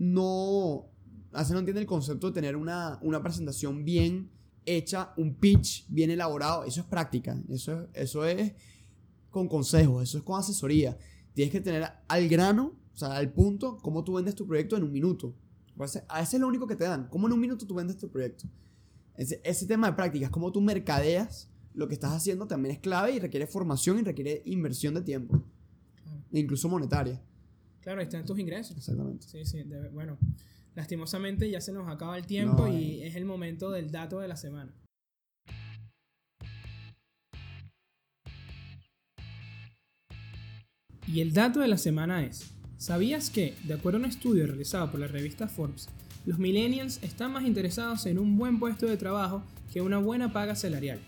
no, 0.01 0.87
hace 1.31 1.53
no 1.53 1.59
entiende 1.59 1.79
el 1.79 1.85
concepto 1.85 2.25
de 2.25 2.33
tener 2.33 2.55
una, 2.55 2.97
una 3.03 3.21
presentación 3.21 3.85
bien 3.85 4.31
hecha, 4.65 5.13
un 5.15 5.35
pitch 5.35 5.85
bien 5.89 6.09
elaborado, 6.09 6.63
eso 6.63 6.81
es 6.81 6.87
práctica, 6.87 7.39
eso 7.49 7.83
es, 7.83 7.89
eso 7.93 8.25
es 8.25 8.53
con 9.29 9.47
consejos, 9.47 10.01
eso 10.01 10.17
es 10.17 10.23
con 10.23 10.39
asesoría. 10.39 10.97
Tienes 11.35 11.51
que 11.51 11.61
tener 11.61 11.87
al 12.07 12.27
grano, 12.27 12.73
o 12.95 12.97
sea, 12.97 13.15
al 13.15 13.31
punto, 13.31 13.77
cómo 13.77 14.03
tú 14.03 14.15
vendes 14.15 14.33
tu 14.33 14.47
proyecto 14.47 14.75
en 14.75 14.83
un 14.83 14.91
minuto. 14.91 15.35
A 16.07 16.21
ese 16.21 16.37
es 16.37 16.41
lo 16.41 16.47
único 16.47 16.65
que 16.65 16.75
te 16.75 16.85
dan, 16.85 17.07
cómo 17.07 17.27
en 17.27 17.33
un 17.33 17.39
minuto 17.39 17.67
tú 17.67 17.75
vendes 17.75 17.97
tu 17.97 18.09
proyecto. 18.09 18.45
Ese, 19.15 19.39
ese 19.43 19.67
tema 19.67 19.85
de 19.85 19.93
prácticas, 19.93 20.31
cómo 20.31 20.51
tú 20.51 20.61
mercadeas 20.61 21.47
lo 21.75 21.87
que 21.87 21.93
estás 21.93 22.13
haciendo 22.13 22.47
también 22.47 22.73
es 22.73 22.81
clave 22.81 23.11
y 23.11 23.19
requiere 23.19 23.45
formación 23.45 23.99
y 23.99 24.01
requiere 24.01 24.41
inversión 24.45 24.95
de 24.95 25.01
tiempo, 25.01 25.43
incluso 26.31 26.67
monetaria. 26.69 27.21
Claro, 27.81 27.99
ahí 27.99 28.05
están 28.05 28.25
tus 28.25 28.37
ingresos. 28.39 28.77
Exactamente. 28.77 29.27
Sí, 29.27 29.45
sí, 29.45 29.63
bueno. 29.91 30.17
Lastimosamente 30.73 31.49
ya 31.49 31.59
se 31.59 31.73
nos 31.73 31.89
acaba 31.89 32.17
el 32.17 32.25
tiempo 32.25 32.65
y 32.67 33.01
es 33.01 33.15
el 33.15 33.25
momento 33.25 33.71
del 33.71 33.91
dato 33.91 34.19
de 34.19 34.27
la 34.29 34.37
semana. 34.37 34.73
Y 41.07 41.19
el 41.19 41.33
dato 41.33 41.59
de 41.59 41.67
la 41.67 41.77
semana 41.77 42.23
es, 42.23 42.53
¿sabías 42.77 43.29
que, 43.29 43.53
de 43.65 43.73
acuerdo 43.73 43.97
a 43.97 44.01
un 44.01 44.05
estudio 44.05 44.47
realizado 44.47 44.89
por 44.89 45.01
la 45.01 45.07
revista 45.07 45.49
Forbes, 45.49 45.89
los 46.25 46.39
millennials 46.39 47.03
están 47.03 47.33
más 47.33 47.43
interesados 47.43 48.05
en 48.05 48.17
un 48.17 48.37
buen 48.37 48.57
puesto 48.57 48.85
de 48.85 48.95
trabajo 48.95 49.43
que 49.73 49.81
una 49.81 49.97
buena 49.97 50.31
paga 50.31 50.55
salarial? 50.55 50.99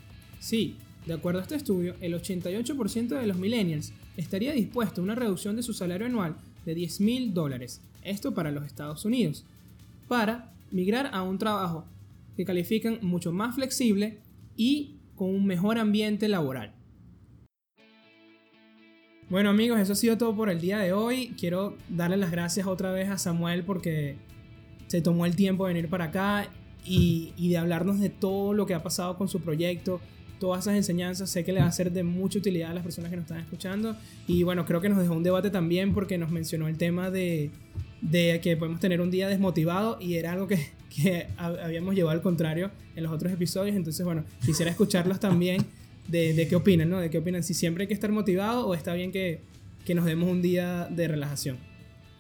Sí, 0.42 0.76
de 1.06 1.14
acuerdo 1.14 1.40
a 1.40 1.44
este 1.44 1.56
estudio, 1.56 1.96
el 2.02 2.16
88% 2.16 3.18
de 3.18 3.28
los 3.28 3.38
millennials 3.38 3.94
estaría 4.18 4.52
dispuesto 4.52 5.00
a 5.00 5.06
una 5.06 5.16
reducción 5.16 5.56
de 5.56 5.64
su 5.64 5.74
salario 5.74 6.08
anual 6.08 6.36
de 6.66 6.76
10 6.76 7.02
mil 7.02 7.34
dólares, 7.34 7.82
esto 8.04 8.34
para 8.34 8.52
los 8.52 8.66
Estados 8.66 9.06
Unidos, 9.06 9.46
para 10.08 10.54
migrar 10.72 11.10
a 11.14 11.24
un 11.24 11.38
trabajo 11.38 11.86
que 12.36 12.46
califican 12.46 13.00
mucho 13.02 13.32
más 13.32 13.56
flexible 13.56 14.20
y 14.58 14.96
con 15.16 15.30
un 15.30 15.46
mejor 15.46 15.78
ambiente 15.78 16.28
laboral. 16.28 16.74
Bueno 19.30 19.50
amigos, 19.50 19.80
eso 19.80 19.94
ha 19.94 19.96
sido 19.96 20.18
todo 20.18 20.36
por 20.36 20.50
el 20.50 20.60
día 20.60 20.80
de 20.80 20.94
hoy. 20.94 21.34
Quiero 21.40 21.76
darle 21.90 22.18
las 22.18 22.32
gracias 22.32 22.68
otra 22.68 22.92
vez 22.92 23.10
a 23.10 23.18
Samuel 23.18 23.64
porque 23.64 24.16
se 24.88 25.02
tomó 25.02 25.26
el 25.26 25.36
tiempo 25.36 25.66
de 25.66 25.74
venir 25.74 25.90
para 25.90 26.06
acá 26.06 26.50
y, 26.86 27.34
y 27.38 27.50
de 27.50 27.58
hablarnos 27.58 28.00
de 28.00 28.10
todo 28.10 28.54
lo 28.54 28.66
que 28.66 28.74
ha 28.74 28.84
pasado 28.84 29.18
con 29.18 29.28
su 29.28 29.40
proyecto, 29.40 30.02
todas 30.40 30.62
esas 30.66 30.76
enseñanzas. 30.76 31.30
Sé 31.30 31.44
que 31.44 31.54
le 31.54 31.60
va 31.60 31.68
a 31.68 31.72
ser 31.72 31.92
de 31.92 32.04
mucha 32.04 32.40
utilidad 32.40 32.72
a 32.72 32.74
las 32.74 32.84
personas 32.84 33.10
que 33.10 33.18
nos 33.18 33.24
están 33.24 33.40
escuchando. 33.40 33.96
Y 34.28 34.44
bueno, 34.44 34.66
creo 34.66 34.82
que 34.82 34.90
nos 34.90 35.00
dejó 35.00 35.14
un 35.14 35.24
debate 35.24 35.50
también 35.50 35.94
porque 35.94 36.18
nos 36.18 36.32
mencionó 36.32 36.68
el 36.68 36.78
tema 36.78 37.10
de, 37.10 37.52
de 38.02 38.40
que 38.42 38.58
podemos 38.58 38.80
tener 38.80 39.02
un 39.02 39.12
día 39.12 39.28
desmotivado 39.28 39.98
y 40.00 40.16
era 40.16 40.32
algo 40.34 40.48
que, 40.48 40.70
que 40.96 41.28
habíamos 41.38 41.96
llevado 41.96 42.16
al 42.16 42.22
contrario 42.22 42.72
en 42.96 43.04
los 43.04 43.12
otros 43.12 43.32
episodios. 43.32 43.76
Entonces, 43.76 44.06
bueno, 44.06 44.24
quisiera 44.46 44.72
escucharlos 44.72 45.20
también 45.20 45.66
de, 46.08 46.34
de, 46.34 46.48
qué 46.48 46.56
opinan, 46.56 46.90
¿no? 46.90 47.00
De 47.00 47.10
qué 47.10 47.20
opinan, 47.20 47.44
si 47.44 47.54
siempre 47.54 47.84
hay 47.84 47.88
que 47.88 47.94
estar 47.94 48.12
motivado 48.12 48.68
o 48.68 48.74
está 48.74 48.94
bien 48.94 49.12
que, 49.12 49.42
que 49.86 49.96
nos 49.96 50.06
demos 50.06 50.30
un 50.30 50.42
día 50.42 50.88
de 50.90 51.08
relajación. 51.08 51.73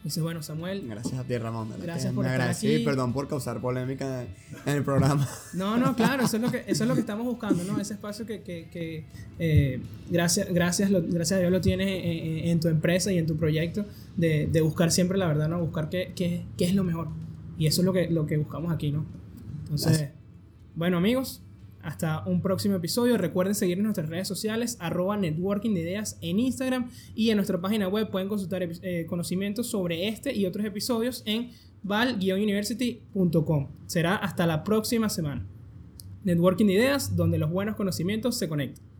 Entonces, 0.04 0.22
bueno, 0.22 0.44
Samuel. 0.44 0.86
Gracias 0.86 1.18
a 1.18 1.24
ti, 1.24 1.38
Ramón. 1.38 1.70
Gracias 1.82 2.12
por 2.12 2.26
estar 2.26 2.50
aquí. 2.50 2.80
perdón 2.80 3.13
por 3.13 3.30
causar 3.30 3.62
polémica 3.62 4.26
en 4.66 4.76
el 4.76 4.84
programa. 4.84 5.26
No, 5.54 5.78
no, 5.78 5.96
claro, 5.96 6.26
eso 6.26 6.36
es 6.36 6.42
lo 6.42 6.52
que, 6.52 6.66
eso 6.68 6.84
es 6.84 6.89
lo 6.89 6.94
que 6.94 7.00
estamos 7.00 7.26
buscando, 7.26 7.63
¿no? 7.63 7.80
Ese 7.80 7.94
espacio 7.94 8.26
que, 8.26 8.42
que, 8.42 8.68
que 8.70 9.06
eh, 9.39 9.80
gracias, 10.10 10.52
gracias, 10.52 10.92
gracias 10.92 11.38
a 11.38 11.39
Dios 11.39 11.52
lo 11.52 11.62
tienes 11.62 12.02
en, 12.04 12.60
tu 12.60 12.68
empresa 12.68 13.13
y 13.13 13.18
en 13.18 13.28
tu 13.28 13.38
proyecto, 13.38 13.86
de, 14.18 14.48
de, 14.48 14.62
buscar 14.62 14.92
siempre 14.92 15.18
la 15.18 15.28
verdad, 15.28 15.48
¿no? 15.48 15.60
Buscar 15.62 15.89
qué, 15.89 16.12
qué, 16.16 16.44
qué 16.58 16.66
es 16.66 16.76
lo 16.76 16.84
mejor. 16.84 17.08
Y 17.58 17.68
eso 17.68 17.82
es 17.82 17.86
lo 17.86 17.94
que, 17.94 18.10
lo 18.10 18.26
que 18.26 18.36
buscamos 18.36 18.74
aquí, 18.74 18.92
¿no? 18.92 19.06
Entonces, 19.62 20.10
bueno 20.76 20.98
amigos, 20.98 21.42
hasta 21.84 22.24
un 22.26 22.41
próximo 22.41 22.76
episodio. 22.76 23.17
Recuerden 23.17 23.56
seguir 23.56 23.78
en 23.78 23.84
nuestras 23.84 24.10
redes 24.10 24.28
sociales, 24.28 24.78
arroba 24.80 25.17
networking 25.17 25.74
de 25.74 25.82
ideas 25.82 26.17
en 26.22 26.39
Instagram 26.39 26.89
y 27.15 27.30
en 27.30 27.38
nuestra 27.38 27.60
página 27.62 27.88
web 27.88 28.10
pueden 28.10 28.30
consultar 28.30 28.63
eh, 28.63 29.06
conocimientos 29.08 29.67
sobre 29.67 30.08
este 30.08 30.34
y 30.36 30.46
otros 30.46 30.65
episodios 30.65 31.24
en 31.26 31.52
val-university.com. 31.84 33.67
Será 33.86 34.15
hasta 34.15 34.48
la 34.48 34.63
próxima 34.63 35.10
semana. 35.10 35.46
Networking 36.24 36.65
de 36.65 36.74
ideas, 36.74 37.15
donde 37.15 37.38
los 37.38 37.52
buenos 37.52 37.76
conocimientos 37.76 38.38
se 38.38 38.48
conectan. 38.48 38.92